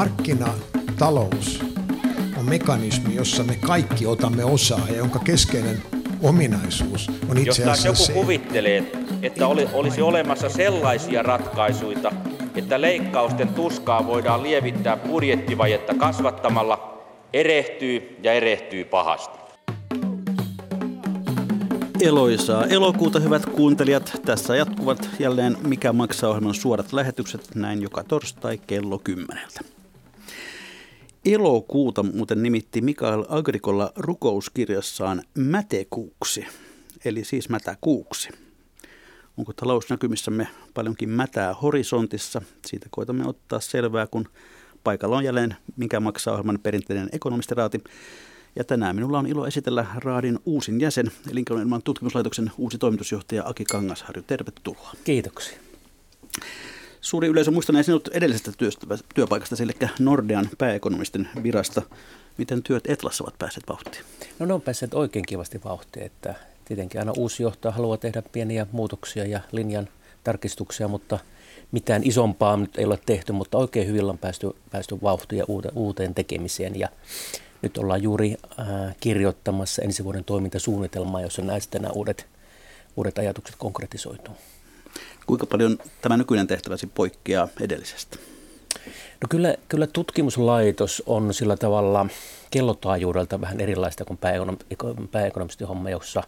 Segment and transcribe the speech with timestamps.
[0.00, 1.64] Markkinatalous
[2.38, 5.82] on mekanismi, jossa me kaikki otamme osaa ja jonka keskeinen
[6.22, 8.92] ominaisuus on itse Jos asiassa joku se, kuvittelee,
[9.22, 12.12] että oli, olisi olemassa sellaisia ratkaisuja,
[12.54, 19.38] että leikkausten tuskaa voidaan lievittää budjettivajetta kasvattamalla, erehtyy ja erehtyy pahasti.
[22.00, 24.20] Eloisaa elokuuta, hyvät kuuntelijat.
[24.24, 29.60] Tässä jatkuvat jälleen Mikä maksaa ohjelman suorat lähetykset näin joka torstai kello kymmeneltä.
[31.24, 36.46] Elokuuta muuten nimitti Mikael Agrikolla rukouskirjassaan mätekuuksi,
[37.04, 38.28] eli siis mätäkuuksi.
[39.36, 42.42] Onko talousnäkymissämme paljonkin mätää horisontissa?
[42.66, 44.28] Siitä koitamme ottaa selvää, kun
[44.84, 47.84] paikalla on jälleen Mikä maksaa ohjelman perinteinen ekonomistiraati.
[48.56, 54.22] Ja tänään minulla on ilo esitellä Raadin uusin jäsen, Elinkeinoelämän tutkimuslaitoksen uusi toimitusjohtaja Aki Kangasharju.
[54.26, 54.92] Tervetuloa.
[55.04, 55.58] Kiitoksia.
[57.00, 61.82] Suuri yleisö muistanee sinut edellisestä työstä, työpaikasta, eli Nordean pääekonomistin virasta.
[62.38, 64.04] Miten työt Etlassa ovat päässeet vauhtiin?
[64.38, 66.34] No ne on päässeet oikein kivasti vauhtiin, että
[66.64, 69.88] tietenkin aina uusi johtaja haluaa tehdä pieniä muutoksia ja linjan
[70.24, 71.18] tarkistuksia, mutta
[71.72, 76.14] mitään isompaa nyt ei ole tehty, mutta oikein hyvin on päästy, päästy vauhtiin ja uuteen
[76.14, 76.88] tekemiseen ja
[77.62, 82.26] nyt ollaan juuri äh, kirjoittamassa ensi vuoden toimintasuunnitelmaa, jossa näistä nämä uudet,
[82.96, 84.34] uudet ajatukset konkretisoituu.
[85.30, 88.16] Kuinka paljon tämä nykyinen tehtäväsi poikkeaa edellisestä?
[89.20, 92.06] No kyllä, kyllä tutkimuslaitos on sillä tavalla
[92.50, 94.18] kellotaajuudelta vähän erilaista kuin
[95.10, 96.22] pääekonomistin homma, jossa,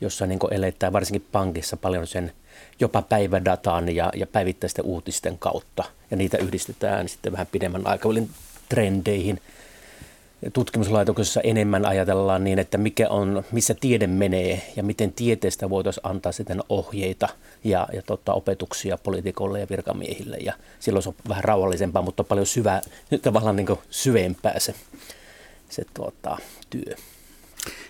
[0.00, 2.32] jossa niin eletään varsinkin pankissa paljon sen
[2.80, 5.84] jopa päivädatan ja, ja päivittäisten uutisten kautta.
[6.10, 8.30] Ja niitä yhdistetään sitten vähän pidemmän aikavälin
[8.68, 9.40] trendeihin–
[10.52, 16.32] tutkimuslaitoksessa enemmän ajatellaan niin, että mikä on, missä tiede menee ja miten tieteestä voitaisiin antaa
[16.32, 17.28] sitten ohjeita
[17.64, 20.36] ja, ja tota, opetuksia poliitikolle ja virkamiehille.
[20.36, 22.80] Ja silloin se on vähän rauhallisempaa, mutta paljon syvää,
[23.22, 24.74] tavallaan niin syvempää se,
[25.68, 26.36] se tuota,
[26.70, 26.96] työ.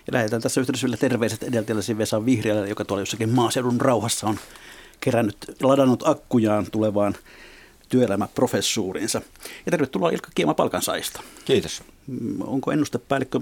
[0.07, 4.39] Ja lähetään tässä yhteydessä vielä terveiset edeltäjällesi Vesa Vihriälle, joka tuolla jossakin maaseudun rauhassa on
[4.99, 7.15] kerännyt, ladannut akkujaan tulevaan
[7.93, 9.21] työelämäprofessuurinsa.
[9.65, 11.21] Ja tervetuloa Ilkka Kiema palkansaista.
[11.45, 11.83] Kiitos.
[12.07, 13.39] Mm, onko ennustepäällikkö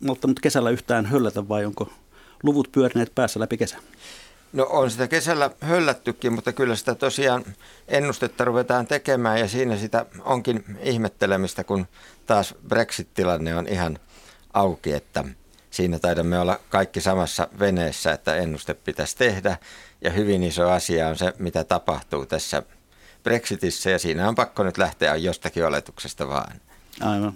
[0.00, 1.92] malttanut kesällä yhtään höllätä vai onko
[2.42, 3.76] luvut pyörineet päässä läpi kesä?
[4.52, 7.44] No on sitä kesällä höllättykin, mutta kyllä sitä tosiaan
[7.88, 11.86] ennustetta ruvetaan tekemään ja siinä sitä onkin ihmettelemistä, kun
[12.26, 13.98] taas Brexit-tilanne on ihan
[14.52, 15.24] auki, että
[15.70, 19.56] siinä taidamme olla kaikki samassa veneessä, että ennuste pitäisi tehdä
[20.00, 22.62] ja hyvin iso asia on se, mitä tapahtuu tässä
[23.22, 26.52] Brexitissä ja siinä on pakko nyt lähteä jostakin oletuksesta vaan.
[27.00, 27.32] Aivan.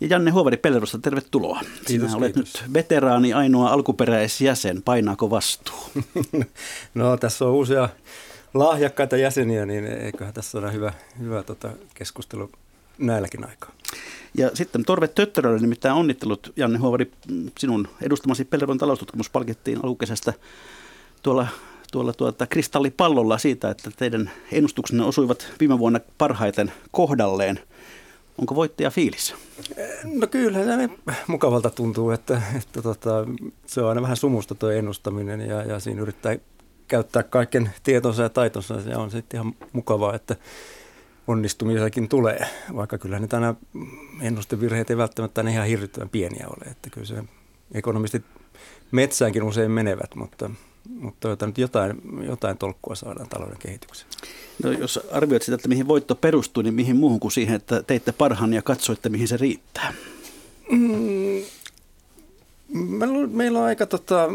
[0.00, 1.60] Ja Janne Huovari Pellerosta, tervetuloa.
[1.86, 2.62] Kiitos, Sinä olet kiitos.
[2.62, 4.82] nyt veteraani, ainoa alkuperäisjäsen.
[4.82, 5.90] Painaako vastuu?
[6.94, 7.88] no tässä on uusia
[8.54, 12.50] lahjakkaita jäseniä, niin eiköhän tässä ole hyvä, hyvä tota keskustelu
[12.98, 13.72] näilläkin aikaa.
[14.34, 17.12] Ja sitten Torve Töttörölle nimittäin onnittelut, Janne Huovari,
[17.58, 20.32] sinun edustamasi Pelleron taloustutkimus palkittiin alkukesästä
[21.22, 21.46] tuolla
[21.92, 27.60] tuolla tuota kristallipallolla siitä, että teidän ennustuksenne osuivat viime vuonna parhaiten kohdalleen.
[28.38, 29.34] Onko voittaja fiilissä?
[30.04, 30.88] No kyllä, se
[31.26, 33.26] mukavalta tuntuu, että, että tota,
[33.66, 36.36] se on aina vähän sumusta tuo ennustaminen ja, ja siinä yrittää
[36.88, 38.74] käyttää kaiken tietonsa ja taitonsa.
[38.74, 40.36] Ja on sitten ihan mukavaa, että
[41.26, 43.54] onnistumisakin tulee, vaikka kyllä nyt aina
[44.20, 46.70] ennustevirheet ei välttämättä ihan hirvittävän pieniä ole.
[46.70, 47.24] Että kyllä se
[47.74, 48.24] ekonomistit
[48.90, 50.50] metsäänkin usein menevät, mutta
[50.88, 54.10] mutta toivotaan nyt jotain, jotain tolkkua saadaan talouden kehitykseen.
[54.62, 58.12] No, jos arvioit sitä, että mihin voitto perustuu, niin mihin muuhun kuin siihen, että teitte
[58.12, 59.92] parhaan ja katsoitte, mihin se riittää?
[60.70, 61.42] Mm,
[63.30, 64.28] meillä on aika tota,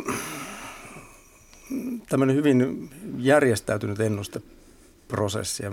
[2.09, 5.63] tämmöinen hyvin järjestäytynyt ennusteprosessi.
[5.63, 5.71] Ja,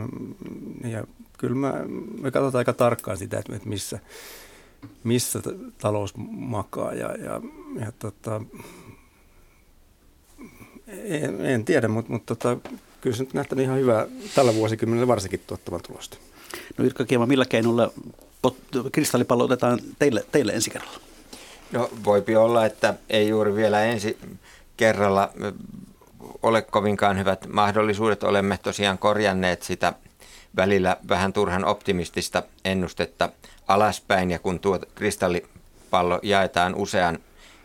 [0.90, 1.04] ja
[1.38, 1.74] kyllä mä,
[2.20, 3.98] me katsotaan aika tarkkaan sitä, että missä,
[5.04, 5.40] missä
[5.78, 6.94] talous makaa.
[6.94, 7.40] Ja, ja,
[7.80, 8.42] ja tota,
[10.88, 15.40] en, en tiedä, mutta, mutta tota, kyllä se nyt näyttää ihan hyvää tällä vuosikymmenellä varsinkin
[15.46, 16.16] tuottavan tulosta.
[16.78, 17.92] No Irkka Kiema, millä keinoilla
[18.92, 21.00] kristallipallo otetaan teille, teille ensi kerralla?
[21.72, 24.18] No voipi olla, että ei juuri vielä ensi
[24.76, 25.32] kerralla
[26.42, 28.22] ole kovinkaan hyvät mahdollisuudet.
[28.22, 29.92] Olemme tosiaan korjanneet sitä
[30.56, 33.28] välillä vähän turhan optimistista ennustetta
[33.68, 37.18] alaspäin ja kun tuo kristallipallo jaetaan usean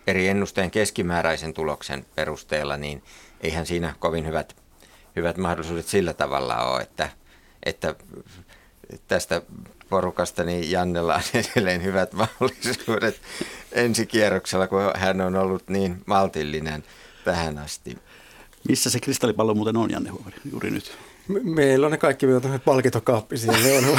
[0.07, 3.03] eri ennusteen keskimääräisen tuloksen perusteella, niin
[3.41, 4.55] eihän siinä kovin hyvät,
[5.15, 7.09] hyvät mahdollisuudet sillä tavalla ole, että,
[7.63, 7.95] että
[9.07, 9.41] tästä
[9.89, 13.21] porukasta niin Jannella on edelleen hyvät mahdollisuudet
[13.71, 16.83] ensi kierroksella, kun hän on ollut niin maltillinen
[17.23, 17.97] tähän asti.
[18.69, 20.97] Missä se kristallipallo muuten on, Janne Huovari, juuri nyt?
[21.43, 22.25] Meillä on ne kaikki
[22.65, 23.83] palkintokaappi siellä, ne on,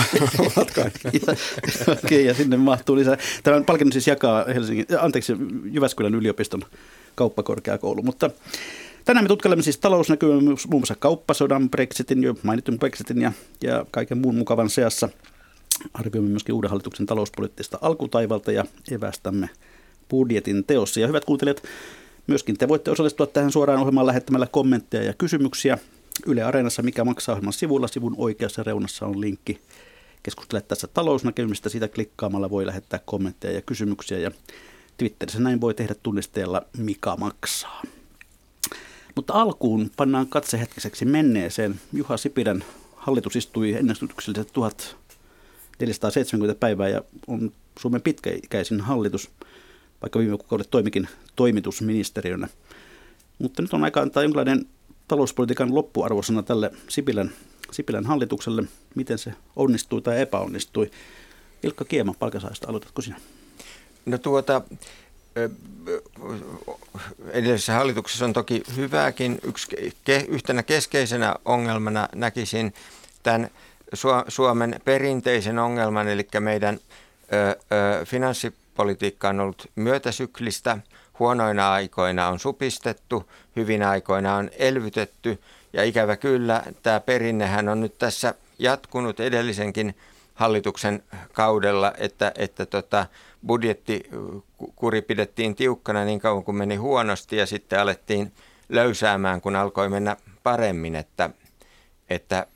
[0.57, 1.09] ovat kaikki.
[1.09, 3.17] Okei, okay, ja sinne mahtuu lisää.
[3.43, 5.33] Tämän palkinnon siis jakaa Helsingin, anteeksi,
[5.65, 6.63] Jyväskylän yliopiston
[7.15, 8.31] kauppakorkeakoulu, mutta
[9.05, 13.33] Tänään me tutkailemme siis talousnäkymää muun muassa kauppasodan, Brexitin, jo mainitun Brexitin ja,
[13.63, 15.09] ja kaiken muun mukavan seassa.
[15.95, 19.49] Arvioimme myöskin uuden hallituksen talouspoliittista alkutaivalta ja evästämme
[20.11, 21.01] budjetin teossa.
[21.01, 21.63] Ja hyvät kuuntelijat,
[22.27, 25.79] myöskin te voitte osallistua tähän suoraan ohjelmaan lähettämällä kommentteja ja kysymyksiä.
[26.27, 27.89] Yle Areenassa Mikä maksaa ohjelman sivulla.
[27.89, 29.61] Sivun oikeassa reunassa on linkki
[30.23, 31.69] keskustele tässä talousnäkymistä.
[31.69, 34.19] Sitä klikkaamalla voi lähettää kommentteja ja kysymyksiä.
[34.19, 34.31] Ja
[34.99, 37.83] Twitterissä näin voi tehdä tunnisteella Mika maksaa.
[39.15, 41.81] Mutta alkuun pannaan katse hetkiseksi menneeseen.
[41.93, 42.65] Juha Sipilän
[42.97, 49.31] hallitus istui ennätykselliset 1470 päivää ja on Suomen pitkäikäisin hallitus,
[50.03, 52.49] vaikka viime kuukaudet toimikin toimitusministeriönä.
[53.39, 54.67] Mutta nyt on aika antaa jonkinlainen
[55.09, 57.33] talouspolitiikan loppuarvosana tälle Sipilän,
[57.71, 58.63] Sipilän hallitukselle,
[58.95, 60.91] miten se onnistui tai epäonnistui.
[61.63, 63.17] Ilkka Kiema, palkansaajasta, aloitatko sinä?
[64.07, 64.63] No tuota,
[67.31, 69.39] edellisessä hallituksessa on toki hyvääkin.
[69.43, 72.75] Yksi, ke, yhtenä keskeisenä ongelmana näkisin
[73.23, 73.51] tämän
[74.29, 76.79] Suomen perinteisen ongelman, eli meidän
[77.33, 80.79] ö, ö, finanssipolitiikka on ollut myötäsyklistä.
[81.19, 85.43] Huonoina aikoina on supistettu, hyvinä aikoina on elvytetty.
[85.73, 89.95] Ja ikävä kyllä tämä perinnehän on nyt tässä jatkunut edellisenkin
[90.35, 91.03] hallituksen
[91.33, 93.07] kaudella, että, että tota,
[93.47, 98.33] budjettikuri pidettiin tiukkana niin kauan kuin meni huonosti ja sitten alettiin
[98.69, 101.31] löysäämään, kun alkoi mennä paremmin, että,
[102.11, 102.47] että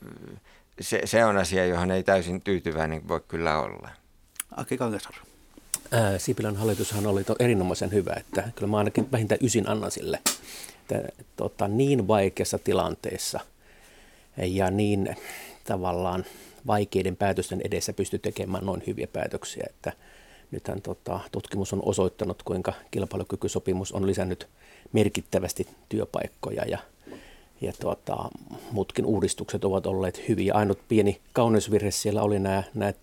[0.81, 3.89] se, se on asia, johon ei täysin tyytyväinen voi kyllä olla.
[4.55, 4.77] Aki
[6.17, 10.19] Sipilän hallitushan oli to, erinomaisen hyvä, että kyllä mä ainakin vähintään ysin annan sille.
[10.81, 13.39] Että, tota, niin vaikeassa tilanteessa
[14.37, 15.15] ja niin
[15.63, 16.25] tavallaan
[16.67, 19.93] vaikeiden päätösten edessä pysty tekemään noin hyviä päätöksiä, että
[20.51, 24.47] nythän tota, tutkimus on osoittanut, kuinka kilpailukykysopimus on lisännyt
[24.93, 26.77] merkittävästi työpaikkoja ja,
[27.61, 28.17] ja tota,
[28.71, 30.53] muutkin uudistukset ovat olleet hyviä.
[30.53, 32.93] Ainut pieni kauneusvirhe siellä oli nämä, nämä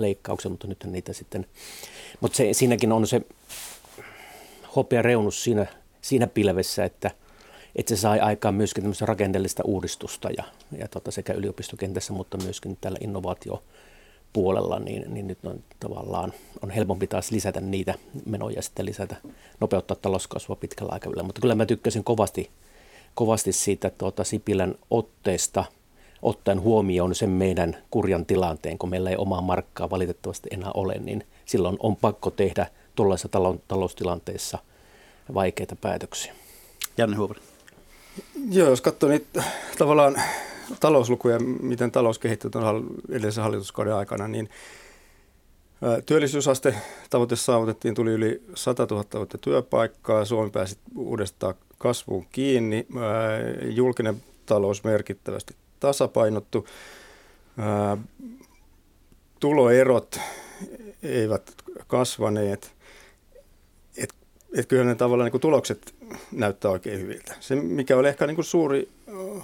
[0.00, 1.46] T&K-leikkaukset, mutta nyt niitä sitten,
[2.20, 3.22] mutta se, siinäkin on se
[4.76, 5.66] hopea reunus siinä,
[6.00, 7.10] siinä pilvessä, että–
[7.76, 10.44] että se sai aikaan myöskin tämmöistä rakenteellista uudistusta ja,
[10.78, 16.32] ja tota sekä yliopistokentässä, mutta myöskin tällä innovaatiopuolella, niin, niin nyt on tavallaan
[16.62, 17.94] on helpompi taas lisätä niitä
[18.26, 19.16] menoja ja sitten lisätä,
[19.60, 21.22] nopeuttaa talouskasvua pitkällä aikavälillä.
[21.22, 22.50] Mutta kyllä mä tykkäsin kovasti,
[23.14, 25.64] kovasti siitä tuota Sipilän otteesta,
[26.22, 31.26] ottaen huomioon sen meidän kurjan tilanteen, kun meillä ei omaa markkaa valitettavasti enää ole, niin
[31.44, 33.28] silloin on pakko tehdä tuollaisessa
[33.68, 34.58] taloustilanteessa
[35.34, 36.34] vaikeita päätöksiä.
[36.98, 37.40] Janne Huovari.
[38.50, 39.44] Joo, jos katsoo niitä
[39.78, 40.22] tavallaan
[40.80, 44.50] talouslukuja, miten talous kehittyy tuon edellisen hallituskauden aikana, niin
[46.06, 46.74] työllisyysaste
[47.10, 52.86] tavoite saavutettiin, tuli yli 100 000 uutta työpaikkaa, Suomi pääsi uudestaan kasvuun kiinni,
[53.62, 56.66] julkinen talous merkittävästi tasapainottu,
[59.40, 60.20] tuloerot
[61.02, 61.54] eivät
[61.86, 62.74] kasvaneet,
[63.96, 64.14] että
[64.56, 65.94] et kyllä ne tavallaan niin kuin tulokset
[66.32, 67.34] näyttää oikein hyviltä.
[67.40, 68.88] Se, mikä oli ehkä niin kuin suuri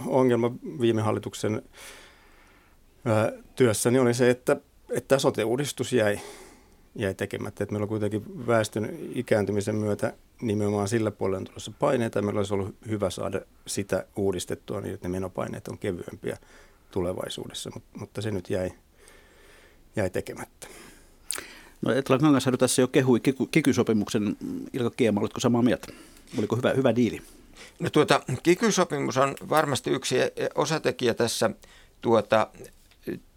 [0.06, 1.62] ongelma viime hallituksen
[3.04, 4.56] ää, työssä, niin oli se, että,
[4.90, 6.20] että sote-uudistus jäi,
[6.94, 7.64] jäi tekemättä.
[7.64, 10.12] Että meillä on kuitenkin väestön ikääntymisen myötä
[10.42, 12.22] nimenomaan sillä puolella on tulossa paineita.
[12.22, 16.38] Meillä olisi ollut hyvä saada sitä uudistettua niin, että ne menopaineet on kevyempiä
[16.90, 18.70] tulevaisuudessa, mutta, mutta se nyt jäi,
[19.96, 20.66] jäi tekemättä.
[21.82, 24.36] No Etla Kangasharju tässä jo kehui kikysopimuksen.
[24.72, 25.86] Ilka Kiema, oletko samaa mieltä?
[26.38, 27.22] Oliko hyvä, hyvä diili?
[27.78, 30.16] No tuota, kikysopimus on varmasti yksi
[30.54, 31.50] osatekijä tässä
[32.00, 32.50] tuota,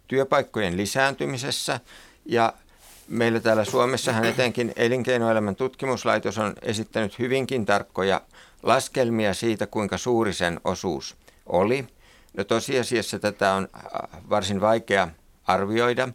[0.08, 1.80] työpaikkojen lisääntymisessä
[2.26, 2.54] ja
[3.10, 8.22] meillä täällä Suomessahan etenkin elinkeinoelämän tutkimuslaitos on esittänyt hyvinkin tarkkoja
[8.64, 11.88] laskelmia siitä, kuinka suuri sen osuus oli.
[12.38, 13.68] No tosiasiassa tätä on
[14.30, 15.08] varsin vaikea
[15.48, 16.10] arvioida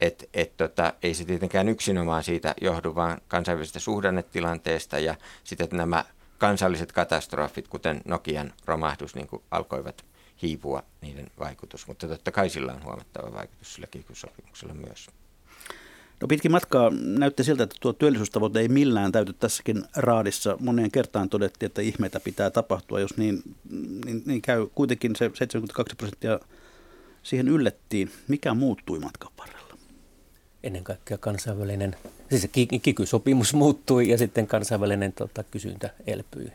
[0.00, 6.04] Et, et tota, ei se tietenkään yksinomaan siitä johdu, vaan kansainvälisestä suhdannetilanteesta ja sitten nämä
[6.38, 10.04] kansalliset katastrofit, kuten Nokian romahdus, niin kuin alkoivat
[10.42, 11.86] hiipua niiden vaikutus.
[11.86, 15.06] Mutta totta kai sillä on huomattava vaikutus sillä kikysopimuksella myös.
[16.20, 20.56] No pitkin matkaa näytti siltä, että tuo työllisyystavoite ei millään täyty tässäkin raadissa.
[20.60, 23.42] Moneen kertaan todettiin, että ihmeitä pitää tapahtua, jos niin,
[24.04, 24.66] niin, niin käy.
[24.74, 26.40] Kuitenkin se 72 prosenttia
[27.22, 28.10] siihen yllettiin.
[28.28, 29.78] Mikä muuttui matkan varrella?
[30.62, 31.96] Ennen kaikkea kansainvälinen,
[32.30, 32.48] siis
[32.82, 36.52] kiky-sopimus muuttui ja sitten kansainvälinen tota, kysyntä elpyi.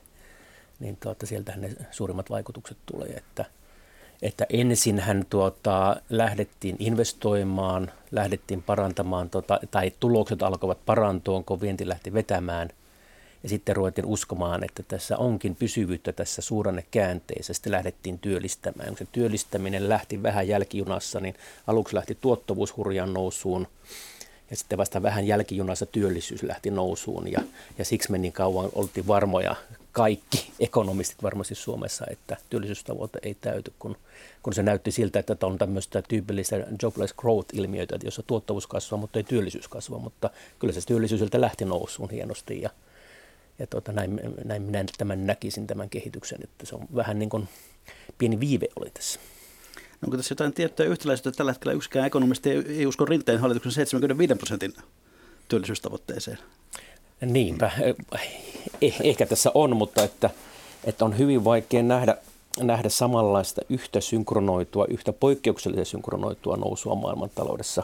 [0.80, 3.46] Niin tuota, sieltähän ne suurimmat vaikutukset tulee, että–
[4.22, 12.14] että ensinhän tuota, lähdettiin investoimaan, lähdettiin parantamaan, tuota, tai tulokset alkoivat parantua, kun vienti lähti
[12.14, 12.70] vetämään.
[13.44, 16.42] Ja sitten ruvettiin uskomaan, että tässä onkin pysyvyyttä tässä
[16.92, 17.54] käänteessä.
[17.54, 18.90] Sitten lähdettiin työllistämään.
[18.90, 21.36] Kun se työllistäminen lähti vähän jälkijunassa, niin
[21.68, 23.68] aluksi lähti tuottavuus hurjan nousuun.
[24.50, 27.32] Ja sitten vasta vähän jälkijunassa työllisyys lähti nousuun.
[27.32, 27.42] Ja,
[27.78, 29.56] ja siksi me niin kauan oltiin varmoja
[29.92, 33.98] kaikki ekonomistit varmasti Suomessa, että työllisyystavoite ei täyty, kun,
[34.44, 39.24] kun se näytti siltä, että on tämmöistä tyypillistä jobless growth-ilmiöitä, jossa tuottavuus kasvaa, mutta ei
[39.24, 40.30] työllisyys kasva, mutta
[40.60, 42.70] kyllä se työllisyys lähti nousuun hienosti ja,
[43.60, 47.50] ja tuota, näin, näin minä tämän näkisin tämän kehityksen, että se on vähän niin kuin
[48.18, 49.20] pieni viive oli tässä.
[50.02, 51.38] No onko tässä jotain tiettyä yhtäläisyyttä?
[51.38, 54.74] Tällä hetkellä yksikään ekonomisti ei, ei usko rinteen hallituksen 75 prosentin
[55.48, 56.38] työllisyystavoitteeseen.
[57.26, 57.72] Niinpä.
[58.82, 60.30] Eh, ehkä tässä on, mutta että,
[60.84, 62.18] että on hyvin vaikea nähdä,
[62.62, 67.84] nähdä samanlaista yhtä synkronoitua, yhtä poikkeuksellisen synkronoitua nousua maailmantaloudessa,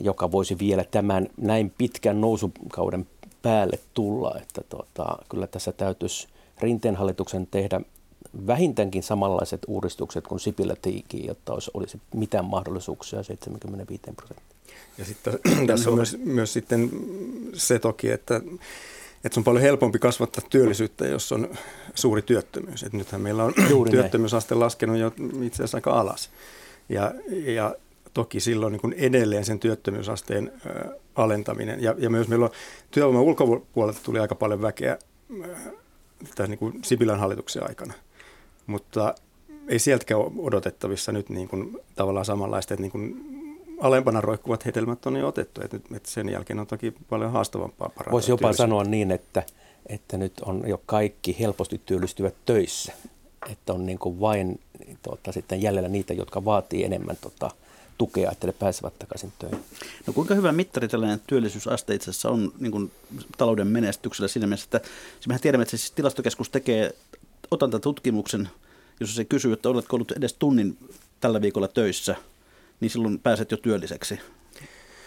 [0.00, 3.06] joka voisi vielä tämän näin pitkän nousukauden
[3.42, 4.34] päälle tulla.
[4.42, 6.28] Että tota, kyllä tässä täytyisi
[6.60, 7.80] Rinteen hallituksen tehdä
[8.46, 14.59] vähintäänkin samanlaiset uudistukset kuin Sipilä teki, jotta olisi, olisi mitään mahdollisuuksia 75 prosenttia.
[14.98, 16.90] Ja sitten tässä on myös, myös sitten
[17.52, 18.36] se toki, että,
[19.24, 21.48] että se on paljon helpompi kasvattaa työllisyyttä, jos on
[21.94, 22.82] suuri työttömyys.
[22.82, 24.60] Et nythän meillä on Juuri työttömyysaste näin.
[24.60, 26.30] laskenut jo itse asiassa aika alas.
[26.88, 27.74] Ja, ja
[28.14, 30.52] toki silloin niin edelleen sen työttömyysasteen
[31.14, 31.82] alentaminen.
[31.82, 32.52] Ja, ja myös meillä on
[32.90, 34.98] työvoiman ulkopuolelta tuli aika paljon väkeä
[36.34, 37.92] tässä niin kuin Sipilän hallituksen aikana.
[38.66, 39.14] Mutta
[39.68, 43.39] ei sieltäkään ole odotettavissa nyt niin kuin, tavallaan samanlaista, että niin kuin
[43.80, 45.60] alempana roikkuvat hedelmät on jo otettu.
[45.64, 48.12] Että, että sen jälkeen on toki paljon haastavampaa parantaa.
[48.12, 49.42] Voisi jopa sanoa niin, että,
[49.86, 52.92] että nyt on jo kaikki helposti työllistyvät töissä.
[53.50, 54.60] Että on niin kuin vain
[55.02, 57.50] tuota, sitten jäljellä niitä, jotka vaatii enemmän tota,
[57.98, 59.60] tukea, että ne pääsevät takaisin töihin.
[60.06, 62.90] No kuinka hyvä mittari tällainen työllisyysaste itse asiassa on niin kuin
[63.38, 66.94] talouden menestyksellä siinä mielessä, että siis mehän tiedämme, että siis tilastokeskus tekee
[67.50, 68.48] otantatutkimuksen,
[69.00, 70.78] jossa se kysyy, että oletko ollut edes tunnin
[71.20, 72.16] tällä viikolla töissä–
[72.80, 74.18] niin silloin pääset jo työlliseksi.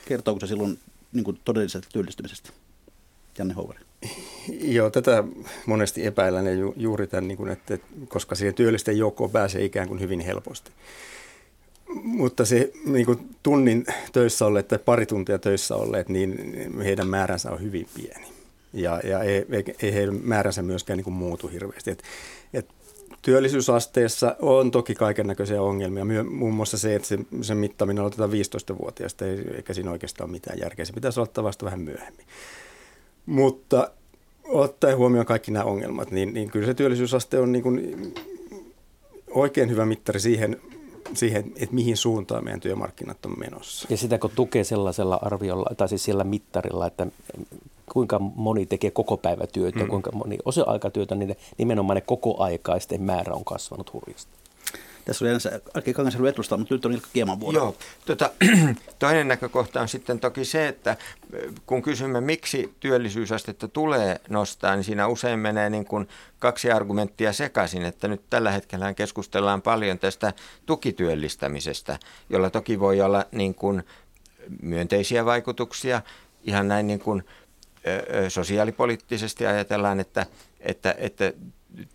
[0.06, 0.80] Kertooko se silloin
[1.14, 2.50] niin kuin todellisesta työllistymisestä?
[3.38, 3.80] Janne Houvari.
[4.62, 5.24] Joo, tätä
[5.66, 7.78] monesti epäillään ja ju, juuri tämän, niin kuin, että,
[8.08, 10.72] koska siihen työllisten joukkoon pääsee ikään kuin hyvin helposti.
[12.04, 17.52] Mutta se niin kuin tunnin töissä olleet tai pari tuntia töissä olleet, niin heidän määränsä
[17.52, 18.28] on hyvin pieni.
[18.74, 19.46] Ja, ja ei,
[19.82, 21.92] ei heidän määränsä myöskään niin kuin muutu hirveästi.
[21.92, 22.06] Et, et
[23.24, 29.26] Työllisyysasteessa on toki kaiken näköisiä ongelmia, muun muassa se, että se, sen mittaminen aloitetaan 15-vuotiaasta,
[29.56, 30.86] eikä siinä oikeastaan mitään järkeä.
[30.86, 32.26] Se pitäisi aloittaa vasta vähän myöhemmin.
[33.26, 33.92] Mutta
[34.44, 38.14] ottaen huomioon kaikki nämä ongelmat, niin, niin kyllä se työllisyysaste on niin kuin
[39.32, 40.62] oikein hyvä mittari siihen,
[41.14, 43.88] siihen, että mihin suuntaan meidän työmarkkinat on menossa.
[43.90, 47.08] Ja sitä kun tukee sellaisella arviolla, tai siis sillä mittarilla, että
[47.94, 49.88] kuinka moni tekee koko päivätyötä, mm.
[49.88, 54.32] kuinka moni osa-aikatyötä, niin nimenomaan ne kokoaikaisten määrä on kasvanut hurjasti.
[55.06, 57.58] Tässä oli ensin Arki Kangaselu Etlusta, mutta nyt on Ilkka Kieman vuoro.
[57.58, 58.30] Joo, tuota,
[59.00, 60.98] toinen näkökohta on sitten toki se, että
[61.66, 66.08] kun kysymme, miksi työllisyysastetta tulee nostaa, niin siinä usein menee niin kuin
[66.40, 70.34] kaksi argumenttia sekaisin, että nyt tällä hetkellä keskustellaan paljon tästä
[70.66, 73.84] tukityöllistämisestä, jolla toki voi olla niin kuin
[74.62, 76.02] myönteisiä vaikutuksia,
[76.44, 77.24] ihan näin niin kuin
[78.30, 80.26] sosiaalipoliittisesti ajatellaan, että,
[80.60, 81.34] että, että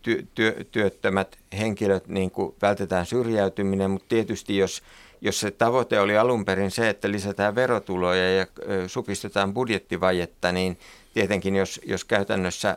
[0.02, 4.82] työ, työ, työttömät henkilöt niin kuin vältetään syrjäytyminen, mutta tietysti jos,
[5.20, 8.46] jos se tavoite oli alun perin se, että lisätään verotuloja ja
[8.86, 10.78] supistetaan budjettivajetta, niin
[11.14, 12.76] tietenkin jos, jos käytännössä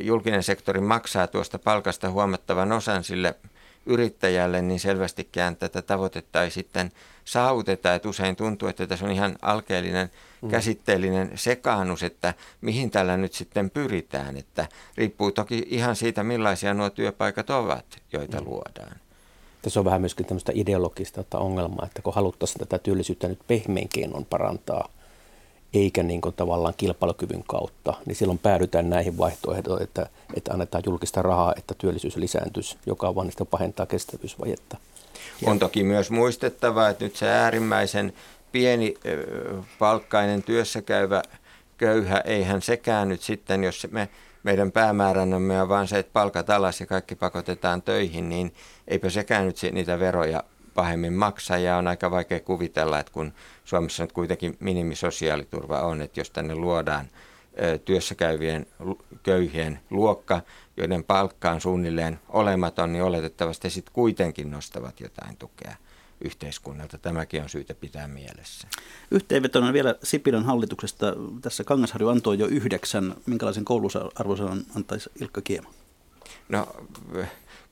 [0.00, 3.34] julkinen sektori maksaa tuosta palkasta huomattavan osan sille
[3.86, 6.92] yrittäjälle, niin selvästikään tätä tavoitetta ei sitten
[7.26, 7.94] saavuteta.
[7.94, 10.10] Että usein tuntuu, että tässä on ihan alkeellinen
[10.42, 10.48] mm.
[10.48, 14.36] käsitteellinen sekaannus, että mihin tällä nyt sitten pyritään.
[14.36, 18.46] Että riippuu toki ihan siitä, millaisia nuo työpaikat ovat, joita mm.
[18.46, 18.96] luodaan.
[19.62, 24.24] Tässä on vähän myöskin tämmöistä ideologista ongelmaa, että kun haluttaisiin tätä työllisyyttä nyt pehmein keinon
[24.24, 24.88] parantaa,
[25.74, 31.22] eikä niin kuin tavallaan kilpailukyvyn kautta, niin silloin päädytään näihin vaihtoehtoihin, että, että annetaan julkista
[31.22, 34.76] rahaa, että työllisyys lisääntyisi, joka vaan pahentaa kestävyysvajetta.
[35.44, 38.12] On toki myös muistettava, että nyt se äärimmäisen
[38.52, 38.94] pieni
[39.78, 41.22] palkkainen työssäkäyvä
[41.78, 44.08] köyhä, eihän sekään nyt sitten, jos me,
[44.42, 48.54] meidän päämääränämme on vaan se, että palkat alas ja kaikki pakotetaan töihin, niin
[48.88, 50.44] eipä sekään nyt niitä veroja
[50.74, 53.32] pahemmin maksaa ja on aika vaikea kuvitella, että kun
[53.64, 57.06] Suomessa nyt kuitenkin minimisosiaaliturva on, että jos tänne luodaan
[57.84, 58.66] työssä käyvien
[59.22, 60.40] köyhien luokka,
[60.76, 65.76] joiden palkka on suunnilleen olematon, niin oletettavasti sitten kuitenkin nostavat jotain tukea
[66.20, 66.98] yhteiskunnalta.
[66.98, 68.68] Tämäkin on syytä pitää mielessä.
[69.10, 71.06] Yhteenvetona vielä Sipilän hallituksesta.
[71.42, 73.14] Tässä Kangasharju antoi jo yhdeksän.
[73.26, 75.70] Minkälaisen koulusarvosanan antaisi Ilkka Kiema?
[76.48, 76.68] No,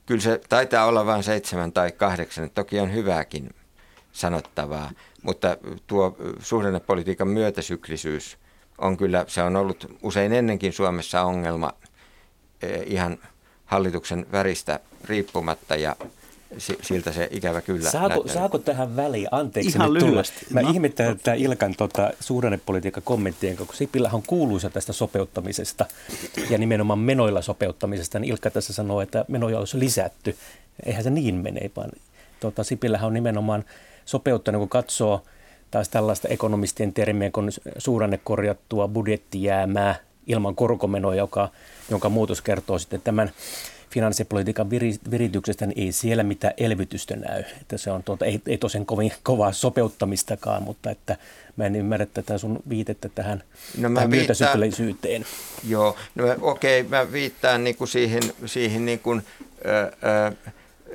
[0.05, 2.49] kyllä se taitaa olla vain seitsemän tai kahdeksan.
[2.49, 3.49] Toki on hyvääkin
[4.11, 8.37] sanottavaa, mutta tuo suhdannepolitiikan myötäsyklisyys
[8.77, 11.71] on kyllä, se on ollut usein ennenkin Suomessa ongelma
[12.61, 13.17] eh, ihan
[13.65, 15.95] hallituksen väristä riippumatta ja
[16.81, 20.45] siltä se ikävä kyllä Saako, saako tähän väliin, anteeksi Ihan nyt lyhyesti.
[20.49, 20.69] Mä no.
[20.69, 25.85] ihmettelen tätä Ilkan tota, suhdannepolitiikan kommenttien, kun Sipilä on kuuluisa tästä sopeuttamisesta
[26.49, 30.37] ja nimenomaan menoilla sopeuttamisesta, niin Ilkka tässä sanoo, että menoja olisi lisätty.
[30.85, 31.91] Eihän se niin mene, vaan
[32.39, 33.63] tota, Sipilähän on nimenomaan
[34.05, 35.23] sopeuttanut, kun katsoo
[35.71, 39.95] taas tällaista ekonomistien termiä kun suhdannekorjattua budjettijäämää
[40.27, 41.49] ilman korkomenoja, joka,
[41.89, 43.31] jonka muutos kertoo sitten tämän
[43.95, 44.69] finanssipolitiikan
[45.11, 47.43] virityksestä, niin ei siellä mitään elvytystä näy.
[47.61, 51.17] Että se on tuota, ei, ei tosen kovin kovaa sopeuttamistakaan, mutta että
[51.57, 53.43] mä en ymmärrä tätä sun viitettä tähän,
[53.77, 54.35] no tähän viittaan,
[55.67, 59.23] Joo, no okei, okay, mä viittaan niin kuin siihen, siihen niin kuin,
[59.65, 60.35] ö, ö,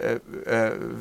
[0.03, 0.21] ö,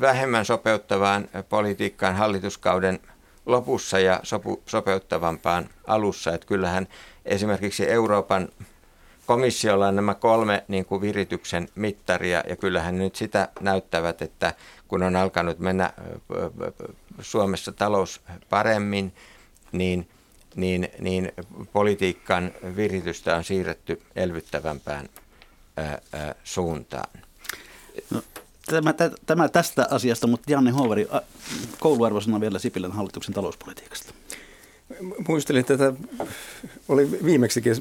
[0.00, 3.00] vähemmän sopeuttavaan politiikkaan hallituskauden
[3.46, 6.34] lopussa ja sopu, sopeuttavampaan alussa.
[6.34, 6.88] Että kyllähän
[7.24, 8.48] esimerkiksi Euroopan
[9.26, 14.54] komissiolla on nämä kolme niin kuin virityksen mittaria ja kyllähän nyt sitä näyttävät, että
[14.88, 15.92] kun on alkanut mennä
[17.20, 19.14] Suomessa talous paremmin,
[19.72, 20.08] niin,
[20.56, 21.32] niin, niin
[21.72, 25.08] politiikan viritystä on siirretty elvyttävämpään
[25.76, 27.10] ää, ää, suuntaan.
[28.10, 28.22] No,
[28.70, 28.94] tämä,
[29.26, 31.08] tämä tästä asiasta, mutta Janne Hoveri,
[31.80, 34.14] kouluarvosana vielä Sipilän hallituksen talouspolitiikasta.
[35.28, 35.92] Muistelin tätä,
[36.88, 37.74] oli viimeksikin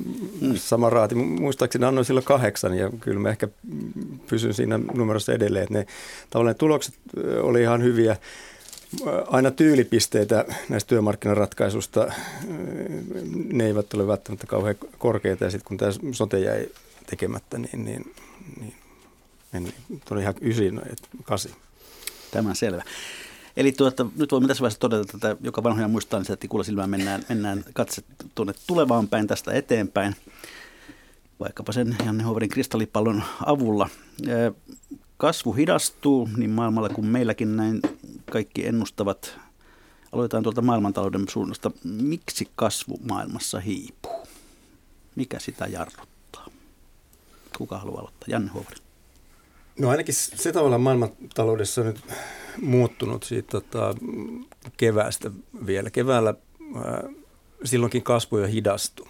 [0.56, 3.47] sama raati, muistaakseni annoin silloin kahdeksan ja kyllä mä ehkä
[4.30, 5.88] pysyn siinä numerossa edelleen, että ne
[6.30, 6.95] tavallaan tulokset
[7.41, 8.17] oli ihan hyviä.
[9.28, 12.12] Aina tyylipisteitä näistä työmarkkinaratkaisusta,
[13.54, 16.69] ne eivät ole välttämättä kauhean korkeita ja sitten kun tämä sote jäi
[17.06, 18.13] tekemättä, niin, niin,
[18.60, 18.73] niin
[19.54, 19.74] en,
[20.08, 20.82] tuli ihan ysin,
[21.24, 21.56] kasi.
[22.32, 22.84] Tämä selvä.
[23.58, 26.90] Eli tuota, nyt voimme tässä vaiheessa todeta, että joka vanhoja muistaa, niin että tikulla silmään
[26.90, 28.04] mennään, mennään katse
[28.36, 30.16] tuonne tulevaan päin tästä eteenpäin,
[31.40, 33.90] vaikkapa sen Janne Hoverin kristallipallon avulla.
[35.18, 37.82] Kasvu hidastuu niin maailmalla kuin meilläkin näin
[38.32, 39.40] kaikki ennustavat.
[40.12, 41.72] Aloitetaan tuolta maailmantalouden suunnasta.
[41.84, 44.28] Miksi kasvu maailmassa hiipuu?
[45.16, 46.46] Mikä sitä jarruttaa?
[47.58, 48.28] Kuka haluaa aloittaa?
[48.28, 48.88] Janne Hoveri.
[49.80, 52.02] No ainakin se tavallaan maailmantaloudessa nyt
[52.62, 53.96] muuttunut siitä tota,
[54.78, 55.32] keväästä
[55.65, 55.89] vielä.
[55.89, 56.34] Keväällä
[56.76, 57.04] ää,
[57.63, 59.08] silloinkin kasvu jo hidastui,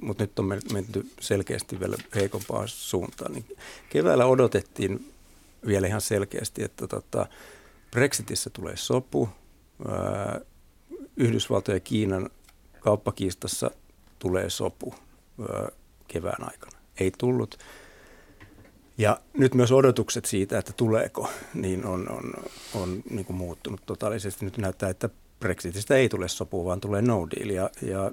[0.00, 3.32] mutta nyt on menty selkeästi vielä heikompaan suuntaan.
[3.32, 3.44] Niin
[3.88, 5.12] keväällä odotettiin
[5.66, 7.26] vielä ihan selkeästi, että tota,
[7.90, 9.28] Brexitissä tulee sopu,
[9.88, 10.40] ää,
[11.16, 12.30] Yhdysvaltojen ja Kiinan
[12.80, 13.70] kauppakiistassa
[14.18, 14.94] tulee sopu
[15.40, 15.68] ää,
[16.08, 16.78] kevään aikana.
[17.00, 17.58] Ei tullut.
[18.98, 22.32] Ja nyt myös odotukset siitä, että tuleeko, niin on, on,
[22.74, 24.44] on niin kuin muuttunut totaalisesti.
[24.44, 25.08] Nyt näyttää, että
[25.40, 27.50] Brexitistä ei tule sopua, vaan tulee no deal.
[27.50, 28.10] Ja, ja,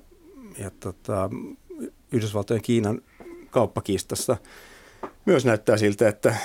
[0.57, 1.29] ja tota,
[2.11, 3.01] Yhdysvaltojen Kiinan
[3.49, 4.37] kauppakiistassa
[5.25, 6.35] myös näyttää siltä, että,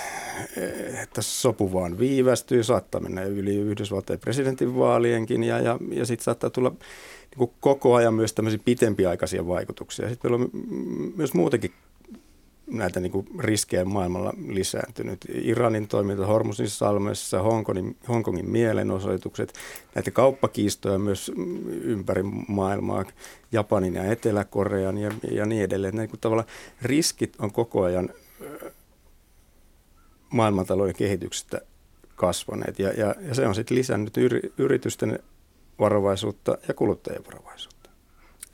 [1.03, 6.71] että sopu vaan viivästyy, saattaa mennä yli Yhdysvaltojen presidentinvaalienkin ja, ja, ja sitten saattaa tulla
[6.71, 10.09] niin kuin koko ajan myös tämmöisiä pitempiaikaisia vaikutuksia.
[10.09, 10.51] Sitten meillä on
[11.17, 11.73] myös muutenkin
[12.71, 15.19] näitä niin kuin riskejä maailmalla lisääntynyt.
[15.35, 19.53] Iranin toiminta Hormusin salmessa, Hongkongin, Hongkongin mielenosoitukset,
[19.95, 21.33] näitä kauppakiistoja myös
[21.83, 23.05] ympäri maailmaa,
[23.53, 25.97] Japanin ja Etelä-Korean ja, ja niin edelleen.
[25.97, 26.49] Näin kuin tavallaan
[26.83, 28.09] riskit on koko ajan
[30.31, 31.61] maailmantalouden kehityksestä
[32.17, 35.19] kasvaneet ja, ja, ja se on sitten lisännyt yri, yritysten
[35.79, 37.91] varovaisuutta ja kuluttajien varovaisuutta.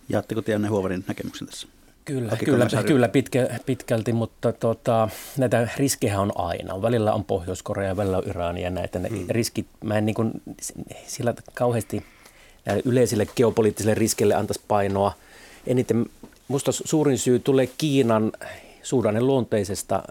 [0.08, 1.68] Jaatteko Tianne Huovarin näkemyksen tässä?
[2.06, 6.82] Kyllä, kyllä, kyllä pitkä, pitkälti, mutta tota, näitä riskejä on aina.
[6.82, 9.26] Välillä on Pohjois-Korea, välillä on Iran ja näitä ne hmm.
[9.28, 9.66] riskit.
[9.84, 10.32] Mä en niin kuin,
[11.06, 12.04] sillä kauheasti
[12.84, 15.12] yleisille geopoliittisille riskille antaisi painoa.
[15.66, 16.06] Eniten
[16.48, 18.32] minusta suurin syy tulee Kiinan
[18.82, 20.02] suhdannen luonteisesta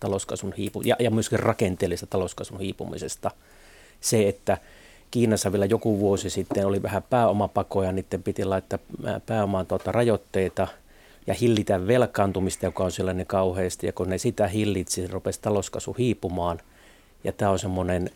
[0.00, 3.30] talouskasvun hiipu, ja, ja myöskin rakenteellisesta talouskasvun hiipumisesta.
[4.00, 4.58] Se, että
[5.10, 8.78] Kiinassa vielä joku vuosi sitten oli vähän pääomapakoja, niiden piti laittaa
[9.26, 10.68] pääomaan tuota rajoitteita
[11.26, 13.86] ja hillitä velkaantumista, joka on sellainen kauheasti.
[13.86, 16.60] Ja kun ne sitä hillitsi, niin rupesi talouskasvu hiipumaan.
[17.24, 18.10] Ja tämä on semmoinen,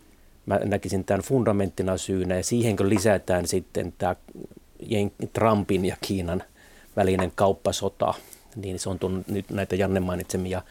[0.47, 4.17] mä näkisin tämän fundamenttina syynä, ja siihen kun lisätään sitten tämä
[5.33, 6.43] Trumpin ja Kiinan
[6.97, 8.15] välinen kauppasota,
[8.57, 10.63] niin se on tullut nyt näitä Janne mainitsemia,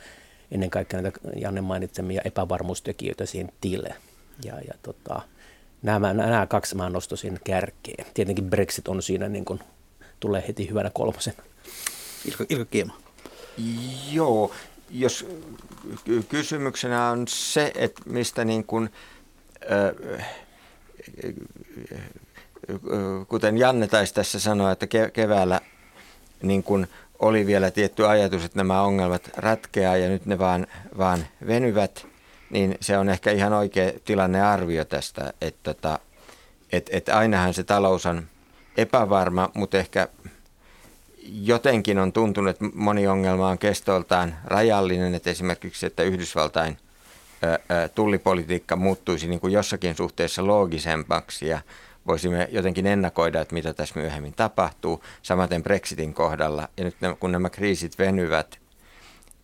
[0.52, 3.96] ennen kaikkea näitä Janne mainitsemia epävarmuustekijöitä siihen tille.
[4.46, 5.22] Ja, ja tota,
[5.82, 8.06] nämä, nämä kaksi mä nostosin kärkeen.
[8.14, 9.60] Tietenkin Brexit on siinä niin kuin,
[10.20, 11.34] tulee heti hyvänä kolmosen.
[12.28, 12.94] Ilkka, Ilkka Kiema.
[14.12, 14.52] Joo,
[14.90, 15.26] jos
[16.30, 18.90] kysymyksenä on se, että mistä niin kuin,
[23.28, 25.62] kuten Janne taisi tässä sanoa, että keväällä
[26.42, 26.88] niin kuin
[27.20, 32.08] oli vielä tietty ajatus, että nämä ongelmat ratkeaa ja nyt ne vaan, vaan venyvät,
[32.50, 36.00] niin se on ehkä ihan oikea tilannearvio tästä, että, että,
[36.72, 38.28] että, että ainahan se talous on
[38.78, 40.08] epävarma, mutta ehkä
[41.28, 46.78] jotenkin on tuntunut, että moni ongelma on kestoltaan rajallinen, että esimerkiksi, että Yhdysvaltain
[47.96, 51.62] tullipolitiikka muuttuisi niin kuin jossakin suhteessa loogisemmaksi ja
[52.08, 55.04] voisimme jotenkin ennakoida, että mitä tässä myöhemmin tapahtuu.
[55.22, 56.70] Samaten Brexitin kohdalla.
[56.78, 58.60] Ja nyt kun nämä kriisit venyvät,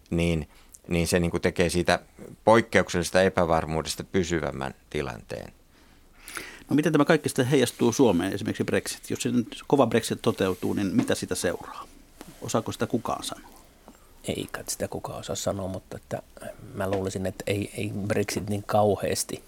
[0.09, 0.49] niin,
[0.87, 1.99] niin se niin kuin tekee siitä
[2.43, 5.53] poikkeuksellisesta epävarmuudesta pysyvämmän tilanteen.
[6.69, 9.09] No miten tämä kaikki sitten heijastuu Suomeen, esimerkiksi Brexit?
[9.09, 9.29] Jos se
[9.67, 11.87] kova Brexit toteutuu, niin mitä sitä seuraa?
[12.41, 13.49] Osaako sitä kukaan sanoa?
[14.27, 16.21] Ei kai sitä kukaan osaa sanoa, mutta että
[16.73, 19.43] mä luulisin, että ei, ei Brexit niin kauheasti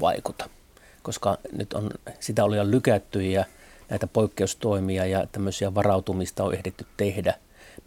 [0.00, 0.48] vaikuta,
[1.02, 3.44] koska nyt on, sitä oli jo lykätty ja
[3.88, 7.34] näitä poikkeustoimia ja tämmöisiä varautumista on ehditty tehdä.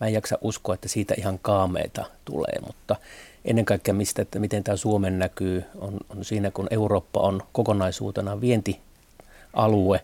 [0.02, 2.96] Mä en jaksa uskoa, että siitä ihan kaameita tulee, mutta
[3.46, 8.42] ennen kaikkea mistä, että miten tämä Suomen näkyy, on, on siinä, kun Eurooppa on kokonaisuutena
[8.42, 10.02] vientialue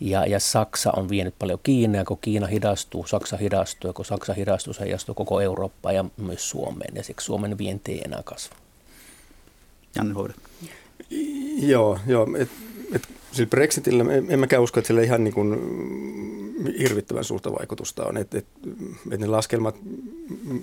[0.00, 4.34] ja, ja Saksa on vienyt paljon Kiinaa, kun Kiina hidastuu, Saksa hidastuu, ja kun Saksa
[4.34, 8.56] hidastuu, se heijastuu koko Eurooppaan ja myös Suomeen, ja siksi Suomen vienti ei enää kasva.
[9.96, 10.34] Janne Hoide.
[11.62, 12.50] Joo, joo et,
[12.92, 15.58] et, sillä Brexitillä en mäkään usko, että sillä ihan niin kuin
[16.78, 18.16] hirvittävän suurta vaikutusta on.
[18.16, 18.46] Että et,
[19.10, 19.76] et ne laskelmat,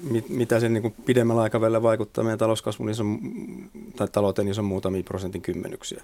[0.09, 3.03] mit, mitä se niin pidemmällä aikavälillä vaikuttaa meidän talouskasvuun, niin se
[3.95, 6.03] tai talouteen, niin se on muutamia prosentin kymmenyksiä.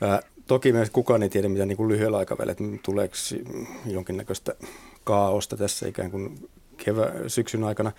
[0.00, 3.14] Ää, toki meistä kukaan ei tiedä, mitä niin kuin lyhyellä aikavälillä, että tuleeko
[3.86, 4.54] jonkinnäköistä
[5.04, 7.92] kaaosta tässä ikään kuin kevä, syksyn aikana.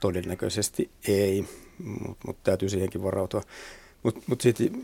[0.00, 1.44] Todennäköisesti ei,
[1.78, 3.42] mutta mut täytyy siihenkin varautua.
[4.02, 4.82] Mutta mut sitten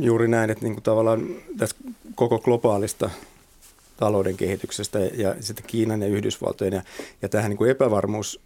[0.00, 1.26] juuri näin, että niinku tavallaan
[1.58, 1.76] tässä
[2.14, 3.10] koko globaalista
[3.98, 6.82] talouden kehityksestä ja sitten Kiinan ja Yhdysvaltojen ja,
[7.22, 8.40] ja tähän niin kuin epävarmuus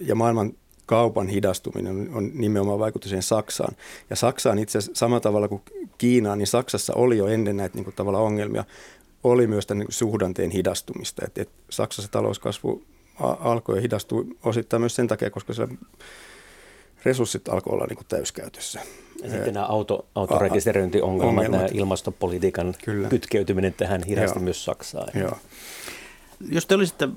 [0.00, 0.52] ja maailman
[0.86, 3.76] kaupan hidastuminen on nimenomaan vaikutus siihen Saksaan.
[4.10, 5.62] Ja Saksaan itse asiassa samalla tavalla kuin
[5.98, 8.64] Kiinaan, niin Saksassa oli jo ennen näitä niin kuin tavalla ongelmia,
[9.24, 11.22] oli myös tämän niin suhdanteen hidastumista.
[11.26, 12.82] Et, et Saksassa talouskasvu
[13.20, 15.74] alkoi ja hidastui osittain myös sen takia, koska siellä
[17.04, 18.80] resurssit alkoi olla niin kuin täyskäytössä.
[19.22, 21.60] Ja sitten nämä auto, autorekisteröintiongelmat, ongelmat.
[21.60, 23.08] nämä ilmastopolitiikan Kyllä.
[23.08, 25.08] kytkeytyminen tähän hidasti myös Saksaan.
[25.14, 25.38] Joo.
[26.50, 27.08] Jos te olisitte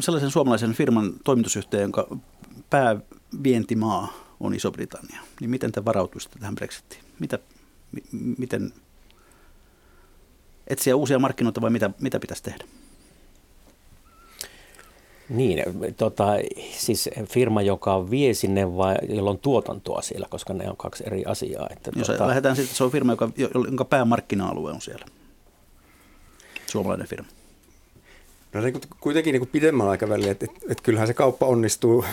[0.00, 2.16] sellaisen suomalaisen firman toimitusyhtiö, jonka
[2.70, 7.04] päävientimaa on Iso-Britannia, niin miten te varautuisitte tähän Brexitiin?
[7.18, 7.38] Mitä,
[7.92, 8.72] m- miten
[10.66, 12.64] etsiä uusia markkinoita vai mitä, mitä pitäisi tehdä?
[15.28, 15.62] Niin,
[15.96, 16.26] tota,
[16.70, 21.24] siis firma, joka vie sinne vai jolla on tuotantoa siellä, koska ne on kaksi eri
[21.24, 21.68] asiaa.
[21.70, 22.26] Että Jos tota...
[22.26, 25.06] lähdetään sitten, se on firma, joka, jonka päämarkkina-alue on siellä.
[26.66, 27.28] Suomalainen firma.
[28.54, 32.04] No se kuitenkin niin kuin pidemmällä aikavälillä, että, että, että kyllähän se kauppa onnistuu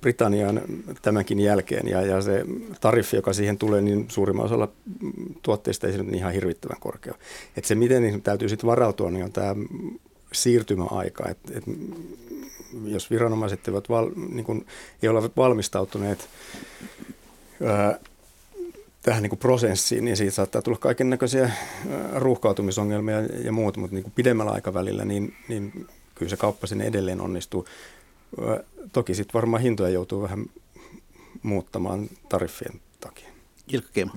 [0.00, 0.62] Britanniaan
[1.02, 2.44] tämänkin jälkeen ja, ja se
[2.80, 4.68] tariffi, joka siihen tulee, niin suurimman osalla
[5.42, 7.14] tuotteista ei se nyt ihan hirvittävän korkea.
[7.56, 9.54] Että se, miten niin täytyy sitten varautua, niin on tämä
[10.32, 11.28] siirtymäaika.
[11.28, 11.70] Että, että
[12.84, 14.66] jos viranomaiset eivät val, niin kuin,
[15.02, 16.28] ei ole valmistautuneet
[17.64, 17.98] ää,
[19.02, 21.50] tähän niin kuin prosessiin, niin siitä saattaa tulla kaiken näköisiä
[22.14, 27.20] ruuhkautumisongelmia ja muut, mutta niin kuin pidemmällä aikavälillä niin, niin kyllä se kauppa sinne edelleen
[27.20, 27.66] onnistuu.
[28.92, 30.46] Toki sitten varmaan hintoja joutuu vähän
[31.42, 33.27] muuttamaan tariffien takia.
[33.72, 34.12] Ilkka Kema.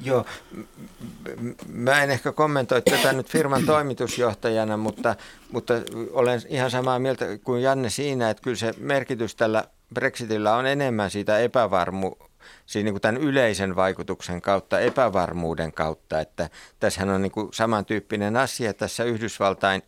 [0.00, 0.26] Joo,
[1.68, 5.16] mä en ehkä kommentoi tätä nyt firman toimitusjohtajana, mutta,
[5.52, 5.74] mutta
[6.12, 9.64] olen ihan samaa mieltä kuin Janne siinä, että kyllä se merkitys tällä
[9.94, 12.12] Brexitillä on enemmän siitä epävarmu,
[12.66, 18.36] siis niin kuin tämän yleisen vaikutuksen kautta, epävarmuuden kautta, että tässähän on niin kuin samantyyppinen
[18.36, 19.82] asia tässä Yhdysvaltain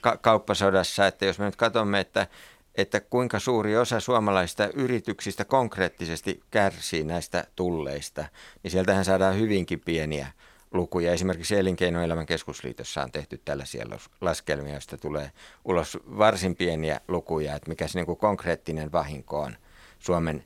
[0.00, 2.26] ka- kauppasodassa, että jos me nyt katsomme, että
[2.74, 8.24] että kuinka suuri osa suomalaisista yrityksistä konkreettisesti kärsii näistä tulleista,
[8.62, 10.26] niin sieltähän saadaan hyvinkin pieniä
[10.72, 11.12] lukuja.
[11.12, 13.84] Esimerkiksi Elinkeinoelämän keskusliitossa on tehty tällaisia
[14.20, 15.32] laskelmia, joista tulee
[15.64, 19.56] ulos varsin pieniä lukuja, että mikä se niin kuin konkreettinen vahinko on
[19.98, 20.44] Suomen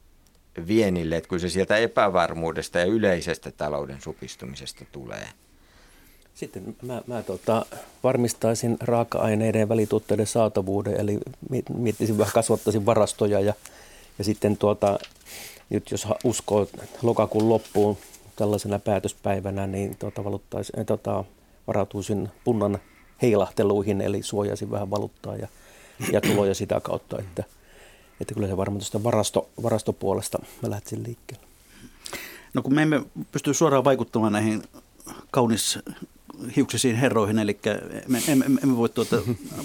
[0.67, 5.29] vienille, että kun se sieltä epävarmuudesta ja yleisestä talouden supistumisesta tulee.
[6.37, 7.67] Sitten mä, mä tota,
[8.03, 11.19] varmistaisin raaka-aineiden ja välituotteiden saatavuuden, eli
[11.75, 13.55] miettisin vähän, kasvattaisin varastoja ja,
[14.19, 14.99] ja sitten tuota,
[15.71, 16.67] nyt jos uskoo
[17.03, 17.97] lokakuun loppuun
[18.37, 20.23] tällaisena päätöspäivänä, niin tuota,
[20.87, 21.25] tuota,
[21.67, 22.79] varautuisin punnan
[23.23, 25.49] heilahteluihin, eli suojaisin vähän valuuttaa ja,
[26.13, 27.45] ja tuloja sitä kautta, että,
[28.21, 31.47] että kyllä se varmaan tuosta varasto, varastopuolesta mä lähtisin liikkeelle.
[32.55, 34.63] No kun me emme pysty suoraan vaikuttamaan näihin
[35.31, 35.79] kaunis
[36.57, 37.59] hiuksisiin herroihin, eli
[38.09, 39.17] me emme, emme voi tuota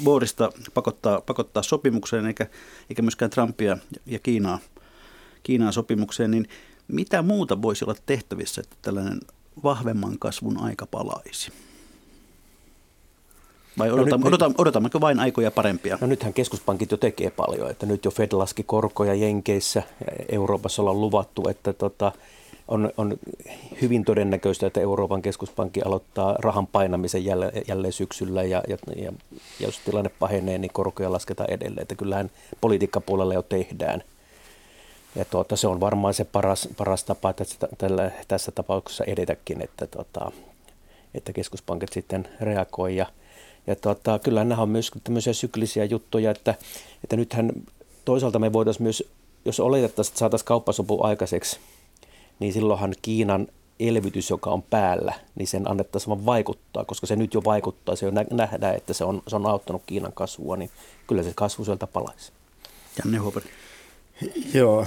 [0.04, 2.48] Boorista pakottaa, pakottaa sopimukseen, eikä,
[2.90, 4.60] eikä myöskään Trumpia ja Kiinaa,
[5.44, 6.48] Kiinaa sopimukseen, niin
[6.88, 9.20] mitä muuta voisi olla tehtävissä, että tällainen
[9.64, 11.52] vahvemman kasvun aika palaisi?
[13.78, 15.98] Vai no odotamme, nyt, odotammeko vain aikoja parempia?
[16.02, 19.84] No nythän keskuspankit jo tekee paljon, että nyt jo Fed laski korkoja Jenkeissä,
[20.30, 22.12] Euroopassa ollaan luvattu, että tota,
[22.72, 23.18] on, on
[23.82, 29.12] hyvin todennäköistä, että Euroopan keskuspankki aloittaa rahan painamisen jälleen, jälleen syksyllä ja, ja, ja, ja
[29.60, 31.82] jos tilanne pahenee, niin korkoja lasketaan edelleen.
[31.82, 32.32] Että kyllähän
[32.62, 34.04] politiikkapuolella jo tehdään.
[35.16, 39.88] Ja tuota, se on varmaan se paras, paras tapa että tällä, tässä tapauksessa edetäkin, että,
[39.88, 40.32] tuota,
[41.14, 42.96] että keskuspankit sitten reagoi.
[42.96, 43.06] Ja,
[43.68, 46.56] ja tuota, kyllä nämä on myös tämmöisiä syklisiä juttuja, että,
[47.04, 47.52] että nythän
[48.06, 49.04] toisaalta me voitaisiin myös,
[49.46, 51.60] jos oletettaisiin, että saataisiin kauppasopu aikaiseksi–
[52.42, 53.48] niin silloinhan Kiinan
[53.80, 58.06] elvytys, joka on päällä, niin sen annettaisiin vaan vaikuttaa, koska se nyt jo vaikuttaa, se
[58.06, 60.70] jo nähdään, että se on, se on auttanut Kiinan kasvua, niin
[61.08, 62.32] kyllä se kasvu sieltä palaisi.
[62.98, 63.46] Janne Huopari.
[64.54, 64.86] Joo,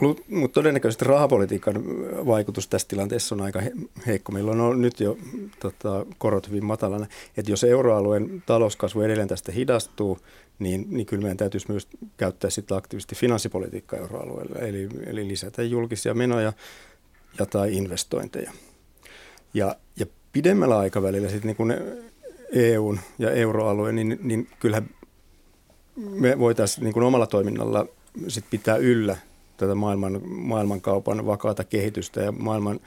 [0.00, 1.74] mutta todennäköisesti rahapolitiikan
[2.26, 3.62] vaikutus tässä tilanteessa on aika
[4.06, 4.32] heikko.
[4.32, 5.18] Meillä on nyt jo
[5.60, 7.06] tota, korot hyvin matalana.
[7.36, 10.18] Että jos euroalueen talouskasvu edelleen tästä hidastuu,
[10.58, 16.14] niin, niin kyllä meidän täytyisi myös käyttää sitä aktiivisesti finanssipolitiikkaa euroalueella, eli, eli lisätä julkisia
[16.14, 16.52] menoja
[17.38, 18.52] ja tai investointeja.
[19.54, 21.74] Ja, ja pidemmällä aikavälillä sitten niin
[22.52, 24.90] EUn ja euroalueen, niin, niin kyllähän
[25.96, 27.86] me voitaisiin niin kuin omalla toiminnalla
[28.28, 29.16] sit pitää yllä
[29.56, 32.80] tätä maailman, maailmankaupan vakaata kehitystä ja maailman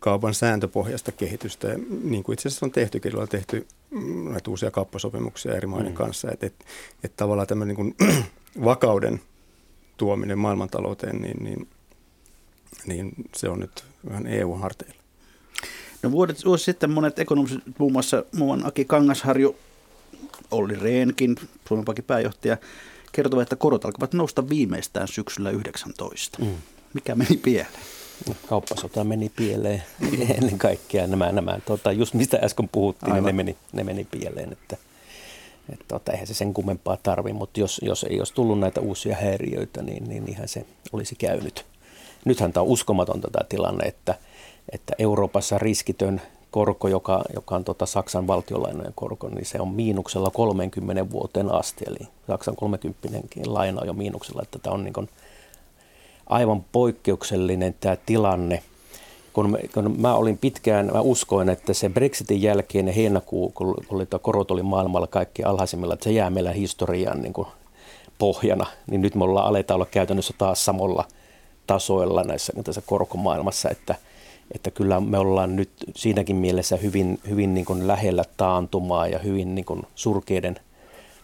[0.00, 1.68] kaupan sääntöpohjasta kehitystä.
[1.68, 3.66] Ja niin kuin itse asiassa on tehtykin, on tehty
[4.30, 5.96] näitä uusia kauppasopimuksia eri maiden mm.
[5.96, 6.30] kanssa.
[6.30, 6.54] Että et,
[7.04, 8.24] et tavallaan tämmöinen niin kuin
[8.64, 9.20] vakauden
[9.96, 11.68] tuominen maailmantalouteen, niin, niin,
[12.86, 15.04] niin se on nyt vähän EU-harteilla.
[16.02, 19.56] No vuodet, vuosi sitten monet ekonomiset, muun muassa muun Aki Kangasharju,
[20.50, 21.36] Olli Reenkin,
[21.68, 22.56] Suomen Pankin pääjohtaja,
[23.14, 26.38] kertovat, että korot alkavat nousta viimeistään syksyllä 19.
[26.42, 26.54] Mm.
[26.94, 27.68] Mikä meni pieleen?
[28.48, 29.82] Kauppasota meni pieleen
[30.36, 31.06] ennen kaikkea.
[31.06, 34.52] Nämä, nämä tota, just mistä äsken puhuttiin, niin ne meni, ne meni pieleen.
[34.52, 34.76] Että,
[35.72, 39.16] että tota, eihän se sen kummempaa tarvi, mutta jos, jos ei olisi tullut näitä uusia
[39.16, 41.66] häiriöitä, niin, niin ihan se olisi käynyt.
[42.24, 44.14] Nythän tämä on uskomaton tämä tilanne, että,
[44.72, 46.22] että Euroopassa riskitön
[46.54, 51.84] korko, joka, joka on tota Saksan valtiolainojen korko, niin se on miinuksella 30 vuoteen asti.
[51.88, 53.08] Eli Saksan 30
[53.46, 55.08] laina on jo miinuksella, että tämä on niin kuin
[56.26, 58.62] aivan poikkeuksellinen tämä tilanne.
[59.32, 64.50] Kun, kun mä olin pitkään, mä uskoin, että se Brexitin jälkeen heinäkuu, kun oli, korot
[64.50, 67.48] oli maailmalla kaikki alhaisimmilla, että se jää meillä historian niin kuin
[68.18, 71.04] pohjana, niin nyt me ollaan aletaan olla käytännössä taas samalla
[71.66, 73.94] tasoilla näissä tässä korkomaailmassa, että,
[74.52, 79.54] että kyllä me ollaan nyt siinäkin mielessä hyvin, hyvin niin kuin lähellä taantumaa ja hyvin
[79.54, 80.56] niin kuin surkeiden,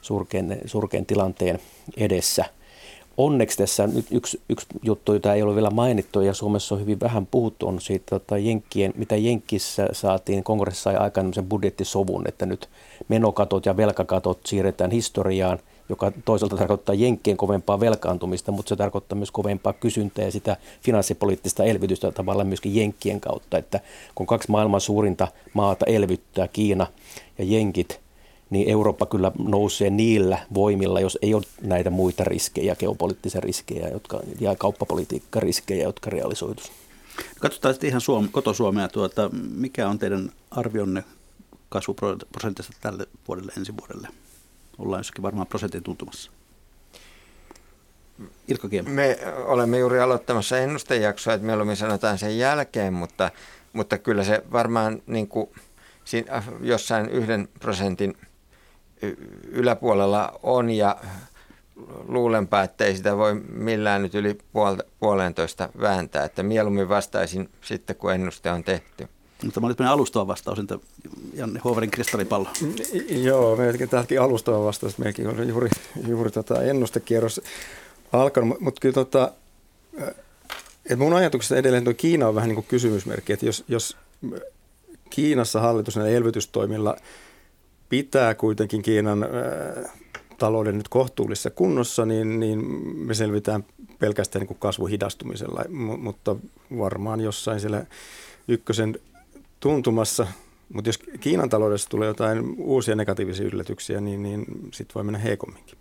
[0.00, 1.58] surkein, surkein tilanteen
[1.96, 2.44] edessä–
[3.16, 7.00] onneksi tässä nyt yksi, yksi juttu, jota ei ole vielä mainittu ja Suomessa on hyvin
[7.00, 12.68] vähän puhuttu, on siitä, tota, Jenkkien, mitä Jenkkissä saatiin, kongressissa sai aikaan budjettisovun, että nyt
[13.08, 15.58] menokatot ja velkakatot siirretään historiaan,
[15.90, 21.64] joka toisaalta tarkoittaa Jenkkien kovempaa velkaantumista, mutta se tarkoittaa myös kovempaa kysyntää ja sitä finanssipoliittista
[21.64, 23.80] elvytystä tavallaan myöskin Jenkkien kautta, että
[24.14, 26.86] kun kaksi maailman suurinta maata elvyttää, Kiina
[27.38, 28.00] ja Jenkit,
[28.50, 34.20] niin Eurooppa kyllä nousee niillä voimilla, jos ei ole näitä muita riskejä, geopoliittisia riskejä jotka,
[34.40, 36.72] ja kauppapolitiikkariskejä, jotka realisoitus.
[37.40, 38.88] Katsotaan sitten ihan Suom- koto-Suomea.
[38.88, 41.04] Tuota, mikä on teidän arvionne
[41.68, 44.08] kasvuprosentista tälle vuodelle ensi vuodelle?
[44.80, 46.30] Ollaan jossakin varmaan prosentin tuntumassa.
[48.48, 53.30] Ilkka Me olemme juuri aloittamassa ennustejaksoa, että mieluummin sanotaan sen jälkeen, mutta,
[53.72, 55.50] mutta kyllä se varmaan niin kuin,
[56.04, 58.16] siinä, jossain yhden prosentin
[59.48, 60.96] yläpuolella on ja
[62.08, 64.38] luulenpa, että ei sitä voi millään nyt yli
[65.00, 69.08] puolentoista vääntää, että mieluummin vastaisin sitten, kun ennuste on tehty.
[69.44, 70.78] Mutta mä olin alustava vastaus, että
[71.34, 72.48] Janne Huoverin kristallipallo.
[73.08, 74.98] Joo, meilläkin täälläkin alustava vastaus.
[74.98, 75.68] Meilläkin oli juuri,
[76.06, 77.40] juuri tota ennustekierros
[78.12, 79.32] alkanut, mutta kyllä tota,
[80.90, 83.96] et mun ajatuksessa edelleen tuo Kiina on vähän niin kuin kysymysmerkki, että jos, jos
[85.10, 86.96] Kiinassa hallitus näillä elvytystoimilla
[87.88, 89.26] pitää kuitenkin Kiinan
[90.38, 92.58] talouden nyt kohtuullisessa kunnossa, niin, niin
[92.98, 93.64] me selvitään
[93.98, 96.36] pelkästään niin kuin kasvun hidastumisella, M- mutta
[96.78, 97.86] varmaan jossain siellä
[98.48, 98.98] ykkösen
[99.60, 100.26] tuntumassa.
[100.72, 105.78] Mutta jos Kiinan taloudessa tulee jotain uusia negatiivisia yllätyksiä, niin, niin sitten voi mennä heikomminkin.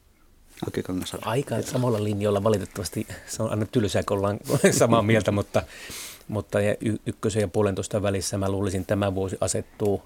[1.25, 4.39] Aika samalla linjoilla valitettavasti, se on aina tylsää, kun ollaan
[4.71, 5.63] samaa mieltä, mutta,
[6.27, 10.03] mutta y- ykkösen ja puolentoista välissä mä luulisin tämä vuosi asettuu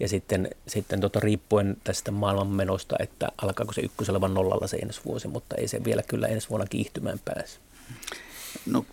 [0.00, 5.00] ja sitten, sitten tota, riippuen tästä maailmanmenosta, että alkaako se ykkösellä vaan nollalla se ensi
[5.04, 7.58] vuosi, mutta ei se vielä kyllä ensi vuonna kiihtymään pääse.
[8.66, 8.84] No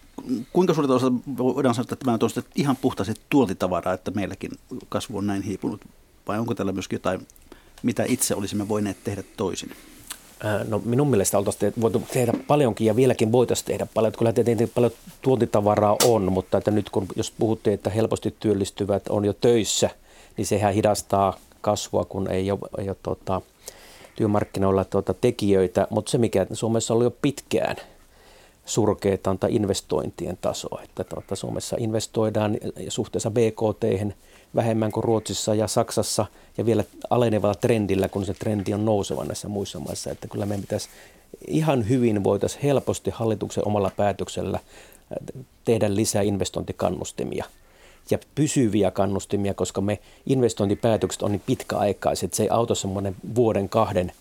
[0.54, 4.52] kuinka suurta osa voidaan sanoa, että tämä on ihan puhtaasti tuotitavaraa, että meilläkin
[4.90, 5.82] kasvu on näin hiipunut,
[6.28, 7.28] vai onko tällä myöskin jotain,
[7.84, 9.72] mitä itse olisimme voineet tehdä toisin?
[10.68, 14.14] No minun mielestä oltaisiin voitu tehdä paljonkin ja vieläkin voitaisiin tehdä paljon.
[14.18, 19.26] Kyllä tietenkin paljon tuontitavaraa on, mutta että nyt kun jos puhuttiin, että helposti työllistyvät on
[19.26, 19.90] jo töissä,
[20.38, 23.42] niin sehän hidastaa kasvua, kun ei ole, ei ole tuota,
[24.16, 25.88] työmarkkinoilla tuota, tekijöitä.
[25.90, 27.76] Mutta se, mikä Suomessa oli jo pitkään–
[28.66, 30.82] surkeita investointien tasoa.
[30.84, 32.58] Että tuota, Suomessa investoidaan
[32.90, 34.14] suhteessa BKT
[34.56, 36.26] vähemmän kuin Ruotsissa ja Saksassa
[36.58, 40.12] ja vielä alenevalla trendillä, kun se trendi on nouseva näissä muissa maissa.
[40.12, 40.90] Että kyllä meidän pitäisi
[41.48, 47.46] ihan hyvin voitaisiin helposti hallituksen omalla päätöksellä äh, tehdä lisää investointikannustimia
[48.12, 52.34] ja pysyviä kannustimia, koska me investointipäätökset on niin pitkäaikaiset.
[52.34, 54.12] Se ei auta semmoinen vuoden kahden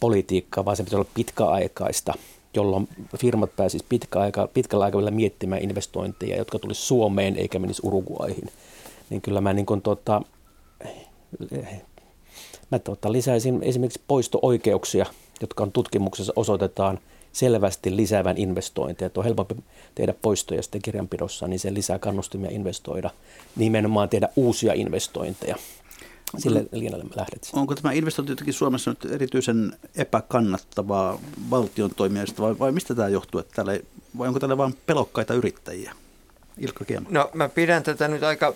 [0.00, 2.14] politiikkaa, vaan se pitää olla pitkäaikaista–
[2.54, 8.50] jolloin firmat pääsisivät pitkä aika, pitkällä aikavälillä miettimään investointeja, jotka tulisi Suomeen eikä menisi Uruguaihin.
[9.10, 10.22] Niin kyllä mä, niin kuin, tota,
[12.70, 15.06] mä tota, lisäisin esimerkiksi poisto-oikeuksia,
[15.40, 16.98] jotka on tutkimuksessa osoitetaan
[17.32, 19.06] selvästi lisäävän investointeja.
[19.06, 19.56] Että on helpompi
[19.94, 23.10] tehdä poistoja sitten kirjanpidossa, niin se lisää kannustimia investoida,
[23.56, 25.56] nimenomaan tehdä uusia investointeja
[26.38, 27.58] sille linjalle me lähdettiin.
[27.58, 31.18] Onko tämä investointi jotenkin Suomessa nyt erityisen epäkannattavaa
[31.50, 33.78] valtion toimijasta vai, vai mistä tämä johtuu, että täällä,
[34.18, 35.92] vai onko täällä vain pelokkaita yrittäjiä?
[36.58, 37.08] Ilkka Kiema.
[37.10, 38.54] No mä pidän tätä nyt aika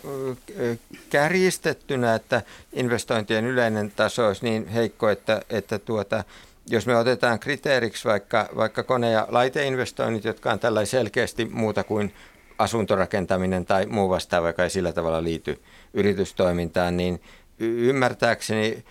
[1.11, 6.25] kärjistettynä, että investointien yleinen taso olisi niin heikko, että, että tuota,
[6.67, 12.15] jos me otetaan kriteeriksi vaikka, vaikka kone- ja laiteinvestoinnit, jotka on tällainen selkeästi muuta kuin
[12.59, 15.61] asuntorakentaminen tai muu vastaava, joka ei sillä tavalla liity
[15.95, 17.21] yritystoimintaan, niin
[17.63, 18.85] ymmärtääkseni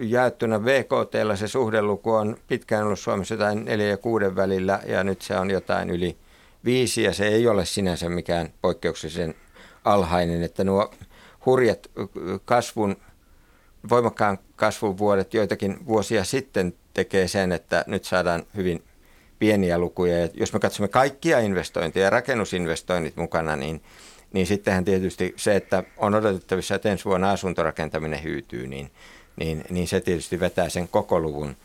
[0.00, 5.22] jaettuna BKT se suhdeluku on pitkään ollut Suomessa jotain 4 ja 6 välillä ja nyt
[5.22, 6.16] se on jotain yli
[6.64, 9.34] 5 ja se ei ole sinänsä mikään poikkeuksellisen
[9.84, 10.90] alhainen, että nuo
[11.46, 11.90] hurjat
[12.44, 12.96] kasvun,
[13.90, 18.82] voimakkaan kasvun vuodet joitakin vuosia sitten tekee sen, että nyt saadaan hyvin
[19.38, 20.18] pieniä lukuja.
[20.18, 23.82] Ja jos me katsomme kaikkia investointeja, rakennusinvestoinnit mukana, niin
[24.32, 28.90] niin sittenhän tietysti se, että on odotettavissa, että ensi vuonna asuntorakentaminen hyytyy, niin,
[29.36, 31.56] niin, niin se tietysti vetää sen koko luvun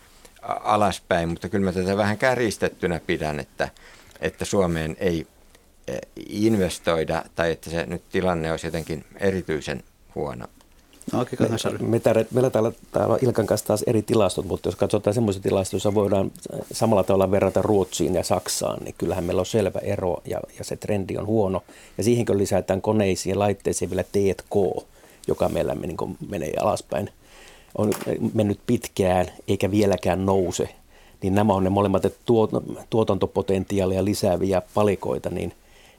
[0.64, 3.70] alaspäin, mutta kyllä mä tätä vähän kärjistettynä pidän, että,
[4.22, 5.28] että Suomeen ei
[6.18, 9.84] investoida tai että se nyt tilanne olisi jotenkin erityisen
[10.16, 10.48] huono.
[11.12, 14.68] No, okay, me, me täällä, meillä täällä, täällä on Ilkan kanssa taas eri tilastot, mutta
[14.68, 16.32] jos katsotaan semmoisia tilastoja, joissa voidaan
[16.72, 20.76] samalla tavalla verrata Ruotsiin ja Saksaan, niin kyllähän meillä on selvä ero ja, ja se
[20.76, 21.64] trendi on huono.
[21.98, 24.86] Ja siihen kun lisätään koneisiin ja laitteisiin vielä T&K,
[25.28, 27.10] joka meillä niin menee alaspäin,
[27.78, 27.92] on
[28.34, 30.70] mennyt pitkään eikä vieläkään nouse,
[31.22, 32.04] niin nämä on ne molemmat
[32.90, 35.54] tuotantopotentiaalia lisääviä palikoita, niin,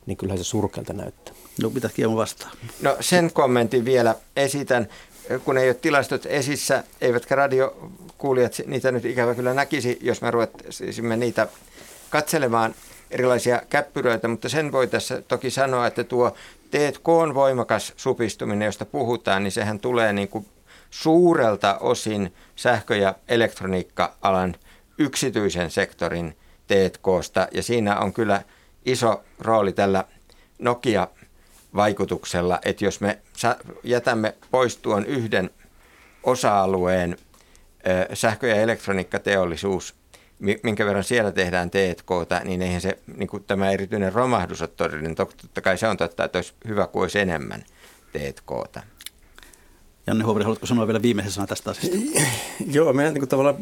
[0.06, 1.33] niin kyllähän se surkealta näyttää.
[1.62, 2.50] No mitä Kiemo vastaa?
[2.82, 4.88] No sen kommentin vielä esitän,
[5.44, 11.16] kun ei ole tilastot esissä, eivätkä radiokuulijat niitä nyt ikävä kyllä näkisi, jos me ruvettaisimme
[11.16, 11.48] niitä
[12.10, 12.74] katselemaan
[13.10, 16.36] erilaisia käppyröitä, mutta sen voi tässä toki sanoa, että tuo
[16.70, 20.46] T&K on voimakas supistuminen, josta puhutaan, niin sehän tulee niin kuin
[20.90, 24.54] suurelta osin sähkö- ja elektroniikka-alan
[24.98, 26.36] yksityisen sektorin
[26.66, 28.42] T&Ksta, ja siinä on kyllä
[28.84, 30.04] iso rooli tällä
[30.58, 31.08] Nokia
[31.76, 33.18] vaikutuksella, että jos me
[33.84, 35.50] jätämme pois tuon yhden
[36.22, 37.16] osa-alueen
[38.14, 39.94] sähkö- ja elektroniikkateollisuus,
[40.62, 45.14] minkä verran siellä tehdään T&Kta, niin eihän se niin kuin tämä erityinen romahdus ole todellinen.
[45.14, 47.64] Totta kai se on totta, että olisi hyvä kuin olisi enemmän
[48.12, 48.82] T&Kta.
[50.06, 51.96] Janne Huoveri, haluatko sanoa vielä viimeisen sanan tästä asiasta?
[52.76, 53.56] Joo, meidän niin tavallaan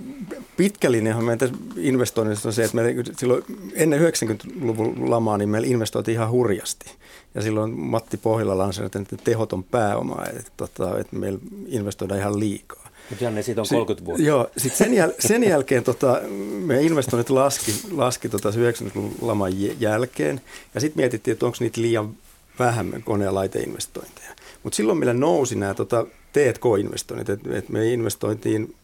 [0.57, 6.15] pitkä linjahan meidän investoinnissa on se, että me silloin ennen 90-luvun lamaa niin meillä investoitiin
[6.15, 6.91] ihan hurjasti.
[7.35, 12.89] Ja silloin Matti Pohjalla lanseerasi tehoton pääoma, että, tota, että meillä investoidaan ihan liikaa.
[13.11, 14.23] Mutta Janne, siitä on 30 vuotta.
[14.23, 16.21] Joo, sit sen, jäl, sen jälkeen tota,
[16.65, 20.41] meidän investoinnit laski, laski tota 90-luvun laman jälkeen.
[20.75, 22.15] Ja sitten mietittiin, että onko niitä liian
[22.59, 24.31] vähän kone- ja laiteinvestointeja.
[24.63, 28.75] Mutta silloin meillä nousi nämä tota, T&K-investoinnit, että et me investointiin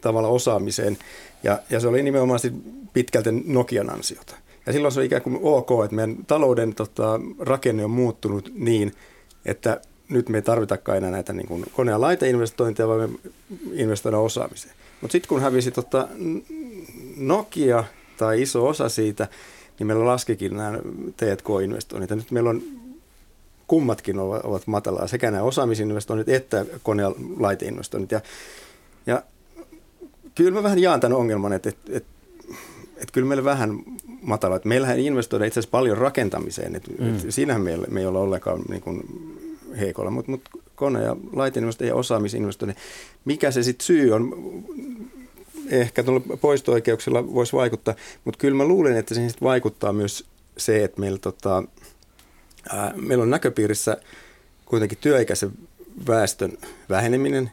[0.00, 0.98] tavallaan osaamiseen,
[1.42, 2.40] ja, ja se oli nimenomaan
[2.92, 4.36] pitkälti Nokian ansiota.
[4.66, 8.92] Ja silloin se oli ikään kuin ok, että meidän talouden tota, rakenne on muuttunut niin,
[9.44, 13.18] että nyt me ei tarvitakaan enää näitä niin kuin kone- ja laiteinvestointeja, vaan me
[13.72, 14.74] investoidaan osaamiseen.
[15.00, 16.08] Mutta sitten kun hävisi tota
[17.16, 17.84] Nokia
[18.16, 19.28] tai iso osa siitä,
[19.78, 20.78] niin meillä laskikin nämä
[21.16, 22.10] T&K-investoinnit.
[22.10, 22.62] Ja nyt meillä on
[23.72, 28.10] kummatkin ovat, matalaa, sekä nämä osaamisinvestoinnit että kone- ja laiteinvestoinnit.
[28.10, 28.20] Ja,
[29.06, 29.22] ja
[30.34, 32.08] kyllä mä vähän jaan tämän ongelman, että, että, että,
[32.96, 33.78] että kyllä meillä vähän
[34.22, 34.56] matala.
[34.56, 37.14] Että meillähän investoidaan itse asiassa paljon rakentamiseen, että, mm.
[37.14, 39.04] että siinähän meillä, me ei olla ollenkaan niin kuin
[39.78, 42.78] heikolla, mutta, mutta kone- ja laiteinvestoinnit ja osaamisinvestoinnit,
[43.24, 44.34] mikä se sitten syy on,
[45.70, 47.94] ehkä tuolla poisto-oikeuksilla voisi vaikuttaa,
[48.24, 50.24] mutta kyllä mä luulen, että siihen vaikuttaa myös
[50.56, 51.64] se, että meillä tota,
[52.96, 53.96] Meillä on näköpiirissä
[54.64, 55.52] kuitenkin työikäisen
[56.08, 56.58] väestön
[56.88, 57.50] väheneminen,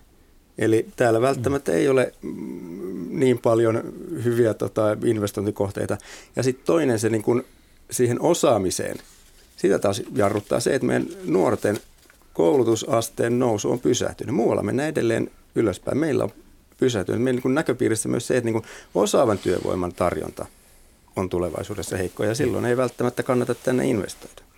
[0.57, 3.83] eli täällä välttämättä ei ole mm, niin paljon
[4.23, 5.97] hyviä tota, investointikohteita.
[6.35, 7.45] Ja sitten toinen se niin kun
[7.91, 8.97] siihen osaamiseen,
[9.57, 11.79] sitä taas jarruttaa se, että meidän nuorten
[12.33, 14.35] koulutusasteen nousu on pysähtynyt.
[14.35, 15.97] Muualla mennään edelleen ylöspäin.
[15.97, 16.31] Meillä on
[16.77, 17.21] pysähtynyt.
[17.21, 18.63] Meidän niin näköpiirissä myös se, että niin
[18.95, 20.45] osaavan työvoiman tarjonta
[21.15, 24.48] on tulevaisuudessa heikko ja silloin ei välttämättä kannata tänne investoida.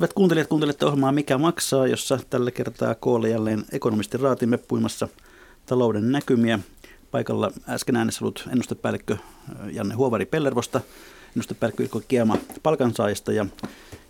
[0.00, 5.08] Hyvät kuuntelijat, kuuntelette ohjelmaa Mikä maksaa, jossa tällä kertaa koolle jälleen ekonomisti Raatimme puimassa
[5.66, 6.58] talouden näkymiä.
[7.10, 9.16] Paikalla äsken äänessä ollut ennustepäällikkö
[9.72, 10.80] Janne Huovari Pellervosta,
[11.28, 13.46] ennustepäällikkö Ilko Kiema palkansaajista ja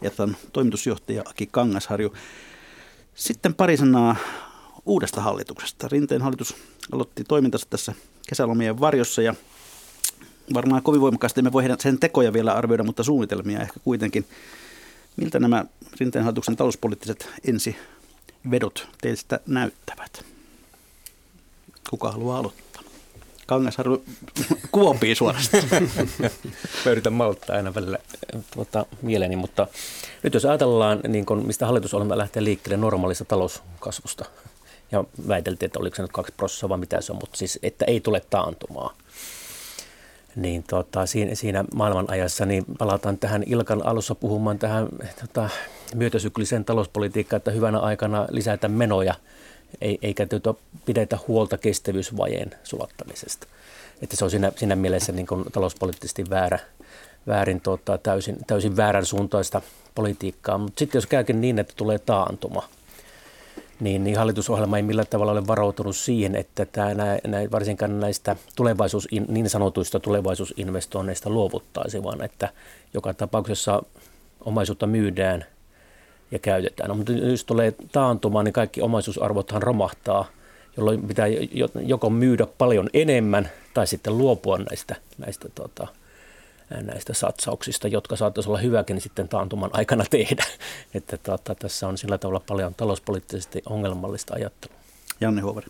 [0.03, 2.15] jätän toimitusjohtaja Aki Kangasharju.
[3.15, 4.17] Sitten pari sanaa
[4.87, 5.89] uudesta hallituksesta.
[5.89, 6.57] Rinteen hallitus
[6.93, 7.95] aloitti toimintansa tässä
[8.29, 9.35] kesälomien varjossa ja
[10.55, 14.27] varmaan kovin voimakkaasti me voidaan sen tekoja vielä arvioida, mutta suunnitelmia ehkä kuitenkin.
[15.17, 15.65] Miltä nämä
[16.01, 20.25] Rinteen hallituksen talouspoliittiset ensivedot teistä näyttävät?
[21.91, 22.83] Kuka haluaa aloittaa?
[23.47, 24.05] Kangasharju
[24.73, 25.65] kuopii suorastaan.
[26.85, 27.99] Mä yritän malttaa aina välillä
[28.55, 29.67] tuota, mieleeni, mutta
[30.23, 34.25] nyt jos ajatellaan, niin kun, mistä hallitusohjelma lähtee liikkeelle normaalista talouskasvusta,
[34.93, 37.85] ja väiteltiin, että oliko se nyt kaksi prosenttia vai mitä se on, mutta siis, että
[37.85, 38.95] ei tule taantumaa
[40.37, 44.89] niin tota, siinä, siinä maailmanajassa niin palataan tähän Ilkan alussa puhumaan tähän
[45.21, 45.49] tota,
[45.95, 49.15] myötäsykliseen talouspolitiikkaan, että hyvänä aikana lisätä menoja,
[49.81, 50.55] eikä tuota,
[50.87, 53.47] pidetä huolta kestävyysvajeen sulattamisesta.
[54.03, 56.59] Että se on siinä, siinä mielessä niin kuin talouspoliittisesti väärä,
[57.27, 59.63] väärin, tota, täysin, täysin väärän suuntaista
[59.95, 60.59] politiikkaa.
[60.59, 62.69] Mutta sitten jos käykin niin, että tulee taantuma–
[63.81, 68.37] niin, niin hallitusohjelma ei millään tavalla ole varautunut siihen, että tämä, nää, nää, varsinkaan näistä
[68.57, 72.49] tulevaisuus, niin sanotuista tulevaisuusinvestoinneista luovuttaisi, vaan että
[72.95, 73.83] joka tapauksessa
[74.41, 75.45] omaisuutta myydään
[76.31, 76.89] ja käytetään.
[76.89, 80.25] No, mutta jos tulee taantuma, niin kaikki omaisuusarvothan romahtaa,
[80.77, 81.27] jolloin pitää
[81.87, 85.87] joko myydä paljon enemmän tai sitten luopua näistä, näistä tota,
[86.71, 90.45] näistä satsauksista, jotka saattaisi olla hyväkin sitten taantuman aikana tehdä.
[90.95, 94.77] Että tuota, tässä on sillä tavalla paljon talouspoliittisesti ongelmallista ajattelua.
[95.21, 95.67] Janne Huovari.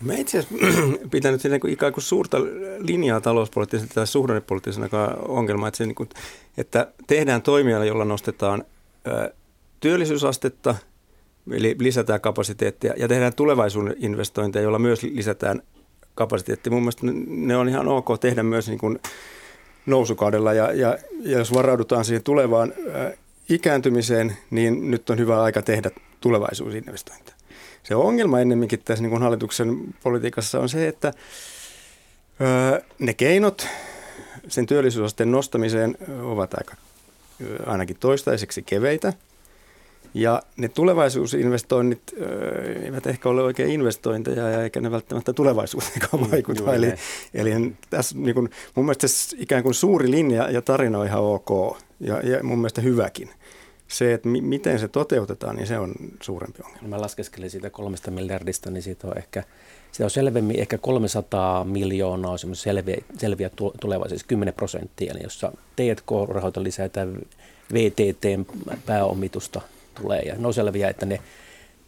[0.00, 2.38] Mä itse asiassa pitänyt siinä niin ikään kuin suurta
[2.78, 4.88] linjaa talouspoliittisena tai suhdannepoliittisena
[5.28, 6.08] ongelmaa, että, se, niin kuin,
[6.56, 8.64] että tehdään toimia, jolla nostetaan
[9.06, 9.34] ö,
[9.80, 10.74] työllisyysastetta,
[11.50, 15.62] eli lisätään kapasiteettia, ja tehdään tulevaisuuden investointeja, joilla myös lisätään
[16.14, 16.72] kapasiteettia.
[16.72, 18.98] Mun mielestä ne on ihan ok tehdä myös niin kuin
[19.86, 23.12] nousukaudella ja, ja, ja jos varaudutaan siihen tulevaan ää,
[23.48, 27.36] ikääntymiseen, niin nyt on hyvä aika tehdä tulevaisuusinvestointeja.
[27.82, 31.12] Se ongelma ennemminkin tässä niin kuin hallituksen politiikassa on se, että
[32.40, 33.66] ää, ne keinot
[34.48, 36.76] sen työllisyysasteen nostamiseen ovat aika
[37.66, 39.12] ainakin toistaiseksi keveitä–
[40.14, 46.62] ja ne tulevaisuusinvestoinnit äh, eivät ehkä ole oikein investointeja ja eikä ne välttämättä tulevaisuuteenkaan vaikuta.
[46.62, 46.92] Mm, eli,
[47.34, 51.22] eli tässä niin kuin, mun mielestä se ikään kuin suuri linja ja tarina on ihan
[51.22, 53.30] ok ja, ja mun mielestä hyväkin.
[53.88, 56.88] Se, että mi- miten se toteutetaan, niin se on suurempi ongelma.
[56.88, 59.44] Mä laskeskelin siitä kolmesta miljardista, niin siitä on ehkä
[59.92, 63.50] Sitä on selvemmin ehkä 300 miljoonaa on selviä, selviä
[63.80, 67.18] tuleva, siis 10 prosenttia, eli jossa T&K-rahoita lisätään,
[67.72, 68.24] VTT
[68.86, 69.60] pääomitusta
[70.02, 71.20] tulee ja ne on selviä, että ne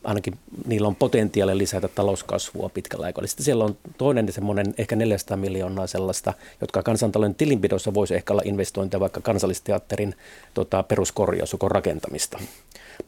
[0.05, 3.27] ainakin niillä on potentiaalia lisätä talouskasvua pitkällä aikaa.
[3.27, 8.43] Sitten siellä on toinen semmoinen ehkä 400 miljoonaa sellaista, jotka kansantalouden tilinpidossa voisi ehkä olla
[8.45, 10.15] investointeja vaikka kansallisteatterin
[10.55, 12.39] tota, peruskorjaus, joko rakentamista.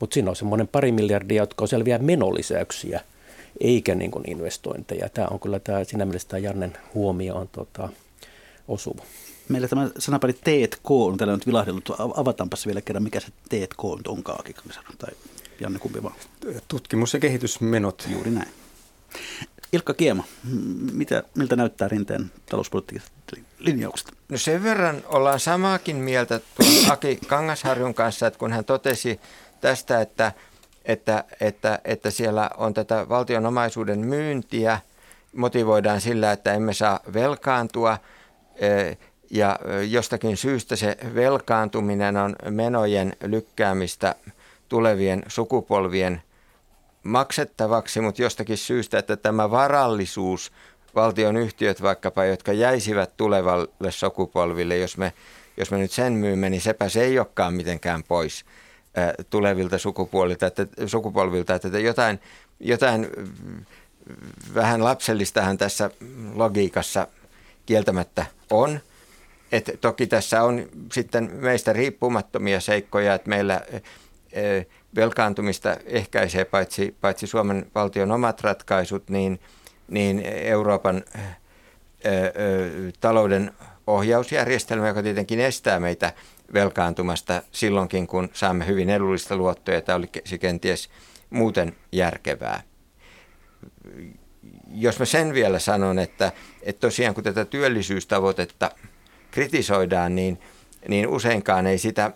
[0.00, 3.00] Mutta siinä on semmoinen pari miljardia, jotka on selviä menolisäyksiä,
[3.60, 5.08] eikä niin kuin investointeja.
[5.08, 7.88] Tämä on kyllä tämä, siinä mielessä tämä Jannen huomio on tota,
[8.68, 9.02] osuva.
[9.48, 11.90] Meillä tämä sanapari T&K on täällä nyt vilahdellut.
[11.98, 14.44] Avataanpas vielä kerran, mikä se T&K onkaan,
[14.98, 15.10] tai
[15.60, 16.14] Janne kumpi vaan.
[16.68, 18.08] Tutkimus- ja kehitysmenot.
[18.10, 18.48] Juuri näin.
[19.72, 20.24] Ilkka Kiema,
[20.92, 23.12] mitä, miltä näyttää rinteen talouspoliittiset
[23.58, 24.12] linjaukset?
[24.28, 29.20] No sen verran ollaan samaakin mieltä tuon Aki Kangasharjun kanssa, että kun hän totesi
[29.60, 30.32] tästä, että,
[30.84, 34.80] että, että, että siellä on tätä valtion omaisuuden myyntiä,
[35.36, 37.98] motivoidaan sillä, että emme saa velkaantua
[38.56, 38.98] eh,
[39.30, 39.58] ja
[39.88, 44.14] jostakin syystä se velkaantuminen on menojen lykkäämistä–
[44.68, 46.22] tulevien sukupolvien
[47.02, 50.52] maksettavaksi, mutta jostakin syystä, että tämä varallisuus,
[50.94, 55.12] valtion yhtiöt vaikkapa, jotka jäisivät tulevalle sukupolville, jos me,
[55.56, 58.44] jos me nyt sen myymme, niin sepä se ei olekaan mitenkään pois
[59.30, 62.20] tulevilta sukupuolilta, että, sukupolvilta, että jotain,
[62.60, 63.08] jotain
[64.54, 65.90] vähän lapsellistahan tässä
[66.34, 67.06] logiikassa
[67.66, 68.80] kieltämättä on.
[69.52, 73.60] Et toki tässä on sitten meistä riippumattomia seikkoja, että meillä
[74.96, 79.40] velkaantumista ehkäisee paitsi, paitsi Suomen valtion omat ratkaisut, niin,
[79.88, 81.22] niin Euroopan ää,
[83.00, 83.52] talouden
[83.86, 86.12] ohjausjärjestelmä, joka tietenkin estää meitä
[86.52, 90.90] velkaantumasta silloinkin, kun saamme hyvin edullista luottoja, tai olisi kenties
[91.30, 92.62] muuten järkevää.
[94.74, 96.32] Jos mä sen vielä sanon, että,
[96.62, 98.70] että tosiaan kun tätä työllisyystavoitetta
[99.36, 100.38] kritisoidaan, niin,
[100.88, 102.12] niin useinkaan ei sitä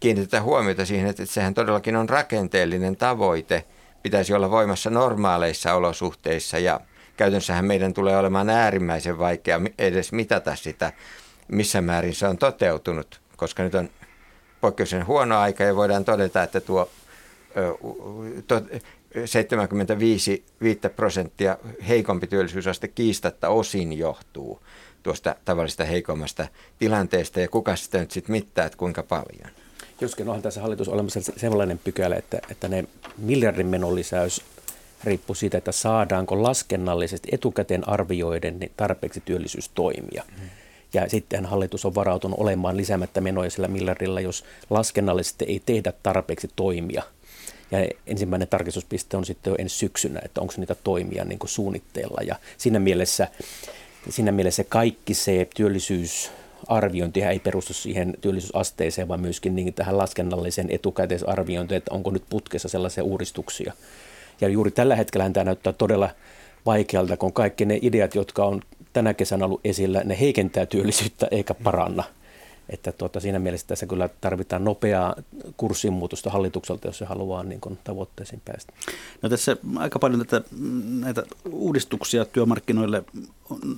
[0.00, 3.64] kiinnitetä huomiota siihen, että sehän todellakin on rakenteellinen tavoite.
[4.02, 6.80] Pitäisi olla voimassa normaaleissa olosuhteissa ja
[7.16, 10.92] käytännössähän meidän tulee olemaan äärimmäisen vaikea edes mitata sitä,
[11.48, 13.88] missä määrin se on toteutunut, koska nyt on
[14.60, 16.90] poikkeuksellisen huono aika ja voidaan todeta, että tuo
[19.24, 20.44] 75
[20.96, 21.58] prosenttia
[21.88, 24.60] heikompi työllisyysaste kiistatta osin johtuu
[25.04, 26.48] tuosta tavallista heikommasta
[26.78, 29.50] tilanteesta ja kuka sitä nyt sitten mittaa, että kuinka paljon.
[30.00, 32.84] Joskin onhan tässä hallitus olemassa sellainen pykälä, että, että ne
[33.18, 34.42] miljardin menolisäys
[35.04, 40.24] riippuu siitä, että saadaanko laskennallisesti etukäteen arvioiden niin tarpeeksi työllisyystoimia.
[40.94, 46.50] Ja sitten hallitus on varautunut olemaan lisäämättä menoja sillä miljardilla, jos laskennallisesti ei tehdä tarpeeksi
[46.56, 47.02] toimia.
[47.70, 52.20] Ja ensimmäinen tarkistuspiste on sitten jo ensi syksynä, että onko niitä toimia niin kuin suunnitteilla.
[52.26, 53.28] Ja siinä mielessä,
[54.08, 56.30] siinä mielessä kaikki se työllisyys
[56.68, 62.68] arviointihan ei perustu siihen työllisyysasteeseen, vaan myöskin niin tähän laskennalliseen etukäteisarviointiin, että onko nyt putkessa
[62.68, 63.72] sellaisia uudistuksia.
[64.40, 66.10] Ja juuri tällä hetkellä tämä näyttää todella
[66.66, 71.54] vaikealta, kun kaikki ne ideat, jotka on tänä kesänä ollut esillä, ne heikentää työllisyyttä eikä
[71.54, 72.04] paranna.
[72.68, 75.14] Että tuota, siinä mielessä tässä kyllä tarvitaan nopeaa
[75.56, 78.72] kurssinmuutosta hallitukselta, jos se haluaa niin kuin, tavoitteisiin päästä.
[79.22, 80.48] No tässä aika paljon tätä,
[81.00, 83.04] näitä uudistuksia työmarkkinoille,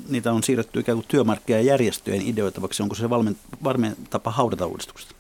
[0.09, 2.83] niitä on siirretty ikään kuin työmarkkinajärjestöjen ideoitavaksi.
[2.83, 5.17] Onko se valmiin, varmin tapa haudata uudistukset?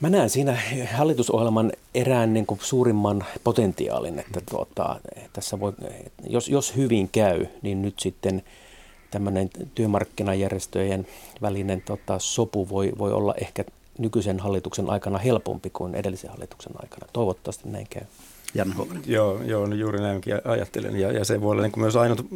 [0.00, 0.58] Mä näen siinä
[0.92, 5.00] hallitusohjelman erään niin kuin suurimman potentiaalin, että tuota,
[5.32, 5.72] tässä voi,
[6.26, 8.42] jos, jos hyvin käy, niin nyt sitten–
[9.10, 11.06] tämmöinen työmarkkinajärjestöjen
[11.42, 13.64] välinen tota, sopu voi, voi olla ehkä
[13.98, 17.06] nykyisen hallituksen aikana helpompi kuin edellisen hallituksen aikana.
[17.12, 18.02] Toivottavasti näin käy.
[18.54, 18.74] Jan
[19.06, 21.00] Joo, joo no juuri näinkin ajattelen.
[21.00, 22.26] Ja, ja se voi olla niin kuin myös ainut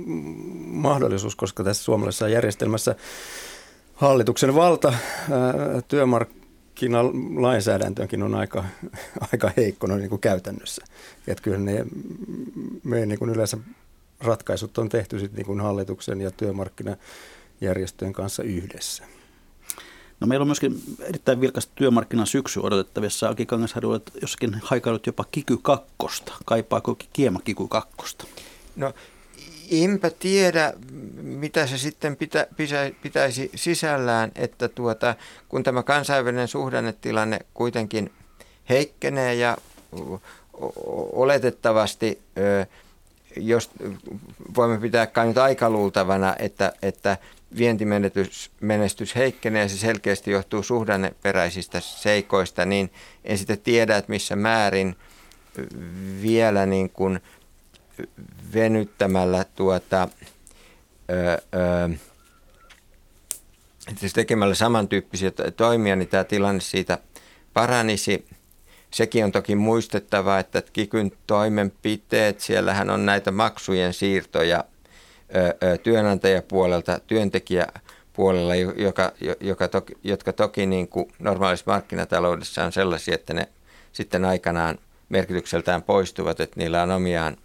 [0.67, 2.95] mahdollisuus, koska tässä suomalaisessa järjestelmässä
[3.95, 4.99] hallituksen valta ää,
[5.89, 8.65] työmarkkinalainsäädäntöönkin on aika,
[9.33, 10.85] aika heikko no, niin kuin käytännössä.
[11.27, 11.87] Että kyllä ne
[12.85, 13.59] me niin kuin yleensä
[14.23, 19.05] ratkaisut on tehty sitten niin kuin hallituksen ja työmarkkinajärjestöjen kanssa yhdessä.
[20.21, 23.29] No meillä on myöskin erittäin vilkas työmarkkinan syksy odotettavissa.
[23.29, 26.33] Aki Kangasharju, että jossakin haikailut jopa kiky kakkosta.
[26.45, 28.27] Kaipaako kiema kiky kakkosta?
[28.77, 28.93] No
[29.71, 30.73] enpä tiedä,
[31.23, 32.47] mitä se sitten pitä,
[33.03, 35.15] pitäisi sisällään, että tuota,
[35.49, 38.13] kun tämä kansainvälinen suhdannetilanne kuitenkin
[38.69, 39.57] heikkenee ja
[41.13, 42.67] oletettavasti ö,
[43.37, 43.71] jos
[44.57, 47.17] voimme pitää kai nyt aika luultavana, että, että
[47.59, 52.93] vientimenestys menestys heikkenee ja se selkeästi johtuu suhdanneperäisistä seikoista, niin
[53.25, 54.97] en sitten tiedä, että missä määrin
[56.23, 57.21] vielä niin kuin
[58.55, 60.09] venyttämällä tuota,
[61.11, 61.97] ö, ö,
[63.97, 66.99] siis tekemällä samantyyppisiä toimia, niin tämä tilanne siitä
[67.55, 68.27] paranisi.
[68.95, 74.65] Sekin on toki muistettava, että Kikyn toimenpiteet, siellähän on näitä maksujen siirtoja
[75.83, 83.49] työnantajapuolelta työntekijäpuolella, joka, joka toki, jotka toki niin kuin normaalissa markkinataloudessa on sellaisia, että ne
[83.93, 84.79] sitten aikanaan
[85.09, 87.37] merkitykseltään poistuvat, että niillä on omiaan,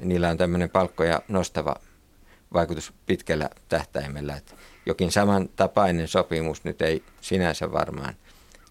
[0.00, 1.76] niillä on tämmöinen palkkoja nostava
[2.52, 4.36] vaikutus pitkällä tähtäimellä.
[4.36, 4.54] Että
[4.86, 8.14] jokin samantapainen sopimus nyt ei sinänsä varmaan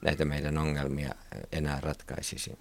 [0.01, 1.15] näitä meidän ongelmia
[1.51, 2.57] enää ratkaisisi.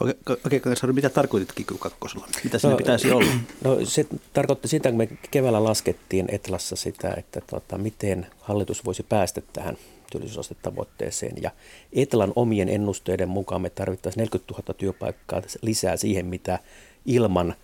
[0.00, 2.26] Okei, okay, okay, mitä tarkoitit Kiky kakkosella?
[2.44, 3.30] Mitä siinä no, pitäisi olla?
[3.64, 9.02] No se tarkoitti sitä, kun me keväällä laskettiin Etlassa sitä, että tota, miten hallitus voisi
[9.02, 9.76] päästä tähän
[10.10, 11.42] työllisyysastetavoitteeseen.
[11.42, 11.50] Ja
[11.92, 16.58] Etlan omien ennusteiden mukaan me tarvittaisiin 40 000 työpaikkaa lisää siihen, mitä
[17.06, 17.54] ilman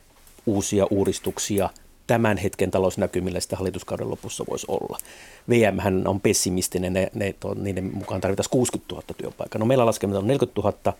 [0.46, 1.70] uusia uudistuksia
[2.10, 4.98] tämän hetken talousnäkymillä sitä hallituskauden lopussa voisi olla.
[5.48, 9.58] VM on pessimistinen, ne, ne, to, niiden mukaan tarvitaan 60 000 työpaikkaa.
[9.58, 10.98] No meillä laskemme on 40 000,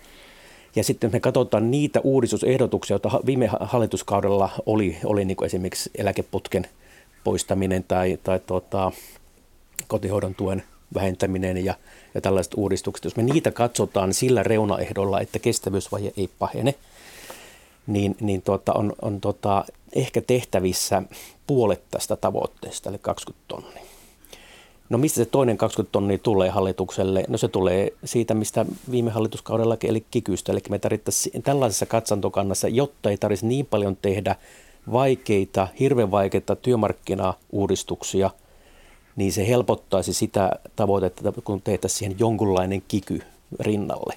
[0.77, 6.67] ja sitten me katsotaan niitä uudistusehdotuksia, joita viime hallituskaudella oli, oli niin esimerkiksi eläkeputken
[7.25, 8.93] poistaminen tai, tai tuota,
[9.89, 10.63] kotihoidon tuen
[10.95, 11.75] vähentäminen ja,
[12.15, 13.05] ja tällaiset uudistukset.
[13.05, 16.75] Jos me niitä katsotaan sillä reunaehdolla, että kestävyysvaje ei pahene,
[17.87, 19.65] niin, niin tuota, on, on tuota,
[19.95, 21.03] ehkä tehtävissä
[21.47, 23.83] puolet tästä tavoitteesta, eli 20 tonnia.
[24.91, 27.25] No mistä se toinen 20 tonnia tulee hallitukselle?
[27.29, 30.53] No se tulee siitä, mistä viime hallituskaudella eli kikystä.
[30.53, 34.37] Eli me tarvittaisiin tällaisessa katsantokannassa, jotta ei tarvitsisi niin paljon tehdä
[34.93, 38.31] vaikeita, hirveän vaikeita työmarkkinauudistuksia,
[39.17, 43.23] niin se helpottaisi sitä tavoitetta, kun tehtäisiin siihen jonkunlainen kiky
[43.61, 44.15] rinnalle.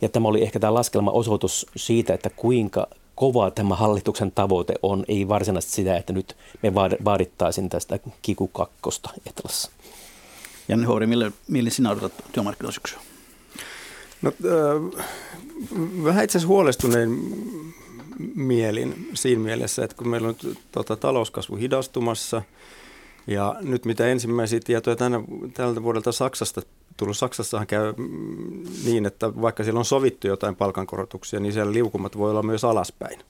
[0.00, 2.86] Ja tämä oli ehkä tämä laskelma osoitus siitä, että kuinka
[3.20, 9.10] kova tämä hallituksen tavoite on, ei varsinaisesti sitä, että nyt me vaadittaisiin tästä kiku kakkosta
[9.26, 9.70] Etelässä.
[10.68, 12.98] Janne Houri, mille, mille sinä odotat työmarkkinasyksyä?
[14.22, 15.02] No, äh,
[16.04, 17.18] vähän itse asiassa huolestuneen
[18.34, 20.36] mielin siinä mielessä, että kun meillä on
[20.72, 22.42] tota, talouskasvu hidastumassa
[23.26, 25.20] ja nyt mitä ensimmäisiä tietoja tänä,
[25.54, 26.62] tältä vuodelta Saksasta
[27.00, 27.16] tullut.
[27.16, 27.94] Saksassahan käy
[28.84, 33.20] niin, että vaikka siellä on sovittu jotain palkankorotuksia, niin siellä liukumat voi olla myös alaspäin.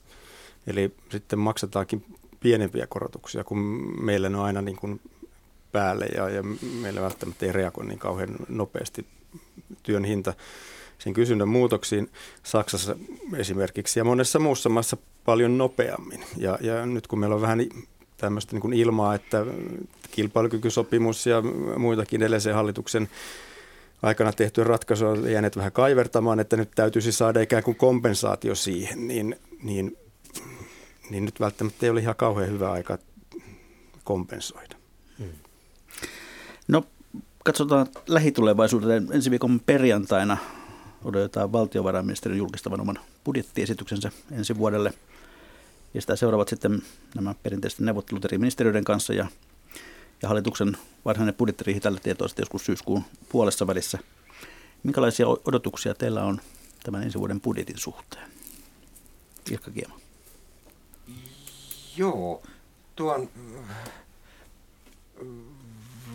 [0.67, 2.05] Eli sitten maksetaankin
[2.39, 3.57] pienempiä korotuksia, kun
[4.01, 5.01] meillä ne on aina niin kuin
[5.71, 6.43] päälle ja, ja
[6.81, 9.05] meillä välttämättä ei reagoi niin kauhean nopeasti
[9.83, 10.33] työn hinta
[10.99, 12.09] sen kysynnän muutoksiin
[12.43, 12.95] Saksassa
[13.35, 16.23] esimerkiksi ja monessa muussa maassa paljon nopeammin.
[16.37, 17.59] Ja, ja nyt kun meillä on vähän
[18.17, 19.45] tämmöistä niin kuin ilmaa, että
[20.11, 21.41] kilpailukykysopimus ja
[21.77, 23.09] muitakin edellisen hallituksen
[24.01, 29.07] aikana tehtyä ratkaisua on jääneet vähän kaivertamaan, että nyt täytyisi saada ikään kuin kompensaatio siihen,
[29.07, 29.97] niin, niin,
[31.09, 32.97] niin nyt välttämättä ei ole ihan kauhean hyvä aika
[34.03, 34.75] kompensoida.
[35.17, 35.29] Hmm.
[36.67, 36.83] No
[37.43, 39.07] katsotaan lähitulevaisuuteen.
[39.11, 40.37] Ensi viikon perjantaina
[41.03, 44.93] odotetaan valtiovarainministeriön julkistavan oman budjettiesityksensä ensi vuodelle.
[45.93, 46.81] Ja sitä seuraavat sitten
[47.15, 49.27] nämä perinteiset neuvottelut eri ministeriöiden kanssa ja
[50.21, 53.99] ja hallituksen varsinainen budjettiriihi tällä tietoa sitten joskus syyskuun puolessa välissä.
[54.83, 56.41] Minkälaisia odotuksia teillä on
[56.83, 58.31] tämän ensi vuoden budjetin suhteen?
[59.51, 59.99] Ilkka Kiema.
[61.97, 62.43] Joo,
[62.95, 63.29] tuon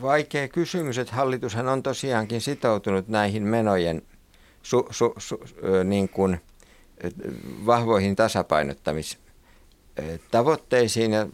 [0.03, 4.03] vaikea kysymys, että hallitushan on tosiaankin sitoutunut näihin menojen
[4.63, 5.41] su, su, su,
[5.85, 6.41] niin kuin,
[7.67, 11.27] vahvoihin tasapainottamistavoitteisiin ja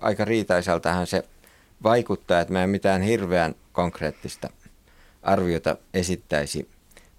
[0.00, 1.24] aika riitaisaltahan se
[1.82, 4.50] vaikuttaa, että mä en mitään hirveän konkreettista
[5.22, 6.68] arviota esittäisi,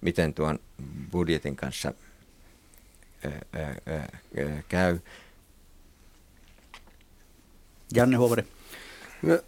[0.01, 0.59] miten tuon
[1.11, 1.93] budjetin kanssa
[4.69, 4.99] käy.
[7.93, 8.43] Janne Huovari.
[9.21, 9.39] No,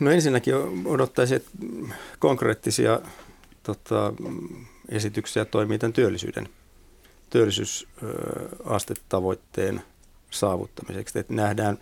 [0.00, 1.50] no ensinnäkin odottaisin, että
[2.18, 3.00] konkreettisia
[3.62, 4.12] tota,
[4.88, 6.48] esityksiä toimii tämän työllisyyden,
[7.30, 9.82] työllisyysastetavoitteen
[10.30, 11.18] saavuttamiseksi.
[11.18, 11.78] Että nähdään,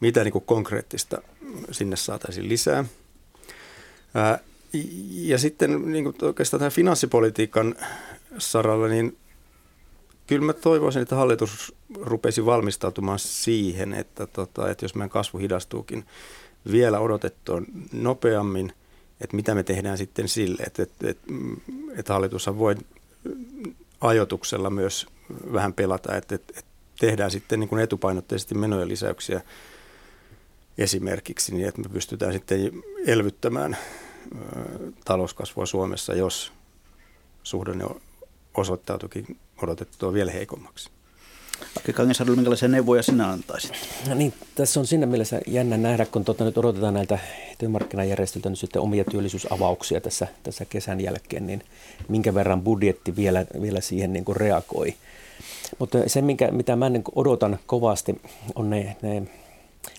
[0.00, 1.22] mitä niin kuin konkreettista
[1.70, 2.84] sinne saataisiin lisää.
[5.10, 7.74] Ja sitten niin kuin oikeastaan tämän finanssipolitiikan
[8.38, 9.16] saralla, niin
[10.26, 16.04] kyllä mä toivoisin, että hallitus rupesi valmistautumaan siihen, että, tota, että jos meidän kasvu hidastuukin
[16.72, 18.72] vielä odotettua nopeammin,
[19.20, 21.32] että mitä me tehdään sitten sille, että, että, että,
[21.96, 22.74] että hallitushan voi
[24.00, 25.06] ajotuksella myös
[25.52, 26.62] vähän pelata, että, että
[27.00, 29.40] tehdään sitten niin kuin etupainotteisesti menojen lisäyksiä
[30.78, 32.72] esimerkiksi, niin että me pystytään sitten
[33.06, 33.76] elvyttämään
[35.04, 36.52] talouskasvua Suomessa, jos
[37.42, 37.84] suhdanne
[38.54, 40.90] osoittautukin odotettua vielä heikommaksi.
[41.76, 43.72] Aki Kangasharju, minkälaisia neuvoja sinä antaisit?
[44.08, 47.18] No niin, tässä on siinä mielessä jännä nähdä, kun tuota, nyt odotetaan näiltä
[47.58, 51.62] työmarkkinajärjestöiltä nyt sitten omia työllisyysavauksia tässä, tässä kesän jälkeen, niin
[52.08, 54.94] minkä verran budjetti vielä, vielä siihen niin kuin reagoi.
[55.78, 58.20] Mutta se, minkä, mitä mä niin odotan kovasti,
[58.54, 59.22] on ne, ne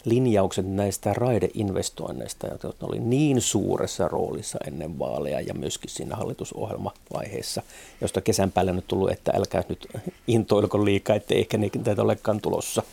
[0.06, 7.62] linjaukset näistä raideinvestoinneista, jotka oli niin suuressa roolissa ennen vaaleja ja myöskin siinä hallitusohjelmavaiheessa,
[8.02, 9.88] josta kesän päälle nyt tullut, että älkää nyt
[10.28, 12.84] intoilko liikaa, että ehkä niitä olekaan tulossa.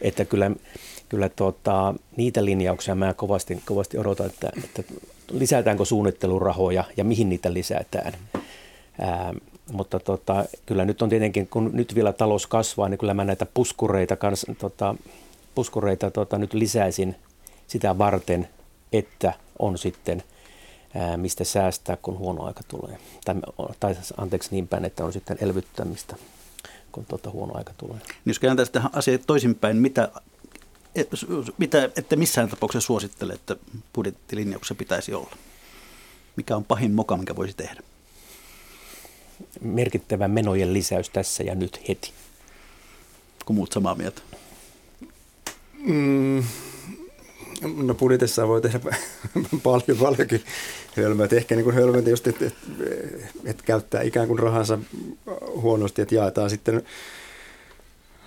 [0.00, 0.50] Että kyllä,
[1.08, 4.82] kyllä tuota, niitä linjauksia mä kovasti, kovasti odotan, että, että
[5.30, 8.12] lisätäänkö suunnittelurahoja ja mihin niitä lisätään.
[9.00, 9.34] Ää,
[9.72, 13.46] mutta tota, kyllä nyt on tietenkin, kun nyt vielä talous kasvaa, niin kyllä mä näitä
[13.54, 14.94] puskureita kans, tota,
[15.58, 17.16] puskureita tota, nyt lisäisin
[17.66, 18.48] sitä varten,
[18.92, 20.22] että on sitten
[20.94, 22.98] ää, mistä säästää, kun huono aika tulee.
[23.24, 23.34] Tai,
[23.80, 26.16] tai anteeksi niin päin, että on sitten elvyttämistä,
[26.92, 27.96] kun tota huono aika tulee.
[27.96, 30.12] Niin jos kääntää sitä asiaa toisinpäin, mitä,
[31.58, 33.56] mitä, että missään tapauksessa suosittele, että
[33.94, 35.36] budjettilinjauksessa pitäisi olla?
[36.36, 37.80] Mikä on pahin moka, mikä voisi tehdä?
[39.60, 42.12] Merkittävä menojen lisäys tässä ja nyt heti.
[43.44, 44.22] Kun muut samaa mieltä?
[45.86, 46.44] Mm,
[47.82, 48.80] no budjetissa voi tehdä
[49.62, 50.44] paljon, paljonkin
[50.96, 51.28] hölmöä.
[51.32, 52.54] Ehkä niin hölmöitä just, että et,
[53.44, 54.78] et käyttää ikään kuin rahansa
[55.56, 56.82] huonosti, että jaetaan sitten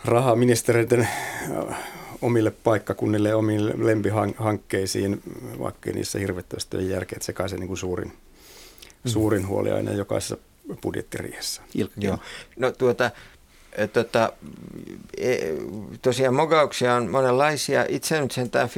[0.06, 1.78] rahaa ministereiden äh,
[2.22, 5.22] omille paikkakunnille ja omille lempihankkeisiin,
[5.60, 9.10] vaikka niissä hirvittävästi ole järkeä, että se kai se niin kuin suurin, mm.
[9.10, 10.38] suurin huoli aina jokaisessa
[10.82, 11.62] budjettiriihessä.
[11.98, 12.18] Joo.
[12.60, 13.12] No tuota,
[13.94, 14.34] tota,
[15.18, 15.38] e,
[16.02, 17.86] tosiaan mogauksia on monenlaisia.
[17.90, 18.70] Itse nyt sentään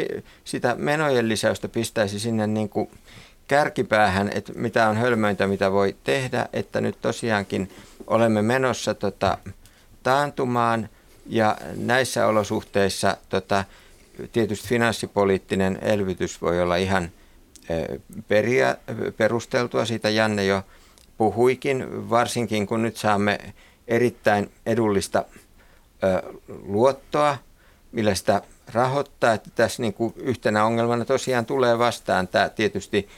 [0.44, 2.90] sitä menojen lisäystä pistäisi sinne niin kuin
[3.48, 7.70] kärkipäähän, että mitä on hölmöintä, mitä voi tehdä, että nyt tosiaankin
[8.08, 9.38] olemme menossa tota,
[10.04, 10.90] taantumaan
[11.26, 13.66] ja näissä olosuhteissa tota,
[14.32, 17.12] tietysti finanssipoliittinen elvytys voi olla ihan
[18.28, 18.76] peria,
[19.18, 20.64] perusteltua, siitä Janne jo
[21.18, 23.40] puhuikin, varsinkin kun nyt saamme
[23.88, 25.26] erittäin edullista
[26.04, 26.34] ö,
[26.66, 27.38] luottoa,
[27.92, 28.42] millä sitä
[28.74, 29.34] rahoittaa.
[29.34, 33.10] Että tässä niin kuin yhtenä ongelmana tosiaan tulee vastaan tämä tietysti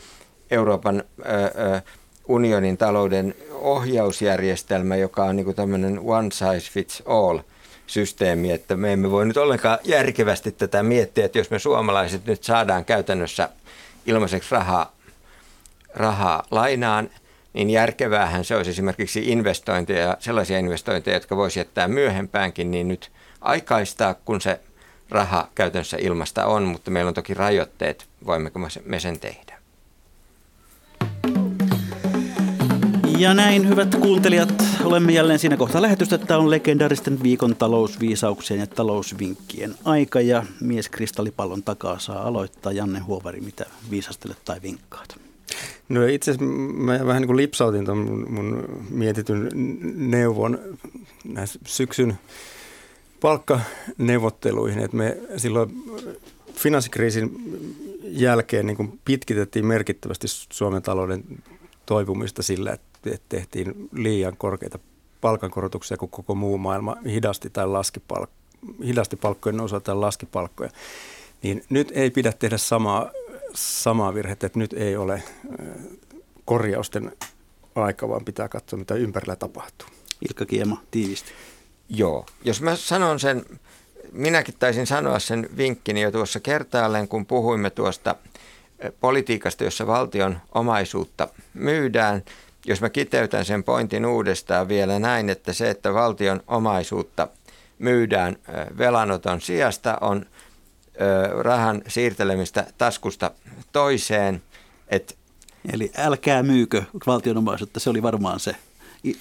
[0.51, 1.82] Euroopan ö,
[2.28, 7.39] unionin talouden ohjausjärjestelmä, joka on niin kuin tämmöinen one size fits all
[7.88, 12.43] systeemi, että me emme voi nyt ollenkaan järkevästi tätä miettiä, että jos me suomalaiset nyt
[12.43, 13.49] saadaan käytännössä
[14.05, 14.95] ilmaiseksi rahaa,
[15.95, 17.09] rahaa lainaan–
[17.55, 24.13] niin järkeväähän se olisi esimerkiksi investointeja, sellaisia investointeja, jotka voisi jättää myöhempäänkin, niin nyt aikaistaa,
[24.13, 24.59] kun se
[25.09, 29.55] raha käytännössä ilmasta on, mutta meillä on toki rajoitteet, voimmeko me sen tehdä.
[33.17, 38.67] Ja näin, hyvät kuuntelijat, olemme jälleen siinä kohtaa lähetystä, että on legendaaristen viikon talousviisauksien ja
[38.67, 40.21] talousvinkkien aika.
[40.21, 42.71] Ja mies kristallipallon takaa saa aloittaa.
[42.71, 45.24] Janne Huovari, mitä viisastelet tai vinkkaat?
[45.89, 49.49] No itse asiassa mä vähän niin kuin lipsautin tuon mun, mun mietityn
[49.95, 50.59] neuvon
[51.23, 52.17] näissä syksyn
[53.21, 55.83] palkkaneuvotteluihin, että me silloin
[56.53, 57.31] finanssikriisin
[58.03, 61.23] jälkeen niin kuin pitkitettiin merkittävästi Suomen talouden
[61.86, 64.79] toipumista sillä, että tehtiin liian korkeita
[65.21, 70.69] palkankorotuksia, kun koko muu maailma hidasti tai laski, palk- hidasti palkkojen osalta tai laski palkkoja.
[71.43, 73.11] Niin nyt ei pidä tehdä samaa
[73.55, 75.23] samaa virhettä, että nyt ei ole
[76.45, 77.11] korjausten
[77.75, 79.87] aika, vaan pitää katsoa, mitä ympärillä tapahtuu.
[80.29, 81.31] Ilkka Kiema, tiivisti.
[81.89, 83.45] Joo, jos mä sanon sen,
[84.11, 88.15] minäkin taisin sanoa sen vinkkini jo tuossa kertaalleen, kun puhuimme tuosta
[88.99, 92.23] politiikasta, jossa valtion omaisuutta myydään.
[92.65, 97.27] Jos mä kiteytän sen pointin uudestaan vielä näin, että se, että valtion omaisuutta
[97.79, 98.35] myydään
[98.77, 100.25] velanoton sijasta on
[101.41, 103.31] rahan siirtelemistä taskusta
[103.71, 104.41] toiseen.
[104.87, 105.17] Et
[105.73, 108.55] Eli älkää myykö valtionomaisuutta, se oli varmaan se.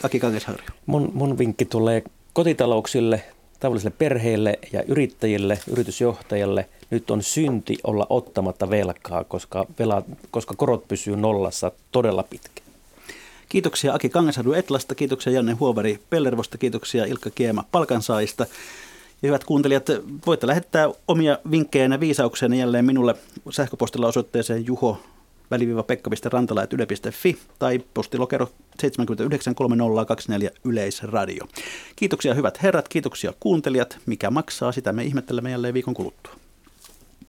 [0.03, 0.67] Aki Kangesharju.
[0.87, 2.03] Mun, mun vinkki tulee
[2.33, 3.23] kotitalouksille,
[3.61, 6.69] tavallisille perheille ja yrittäjille, yritysjohtajille.
[6.91, 12.63] Nyt on synti olla ottamatta velkaa, koska, vela, koska korot pysyy nollassa todella pitkä.
[13.49, 18.47] Kiitoksia Aki Kangasharju Etlasta, kiitoksia Janne Huovari Pellervosta, kiitoksia Ilkka Kiema Palkansaajista.
[19.23, 19.87] Ja hyvät kuuntelijat,
[20.27, 23.15] voitte lähettää omia vinkkejä ja viisauksia jälleen minulle
[23.51, 24.99] sähköpostilla osoitteeseen juho
[25.51, 28.49] väliviiva.pekka.rantala.yle.fi tai postilokero
[28.81, 31.49] 793024 Yleisradio.
[31.97, 33.99] Kiitoksia hyvät herrat, kiitoksia kuuntelijat.
[34.07, 36.44] Mikä maksaa, sitä me ihmettelemme jälleen viikon kuluttua.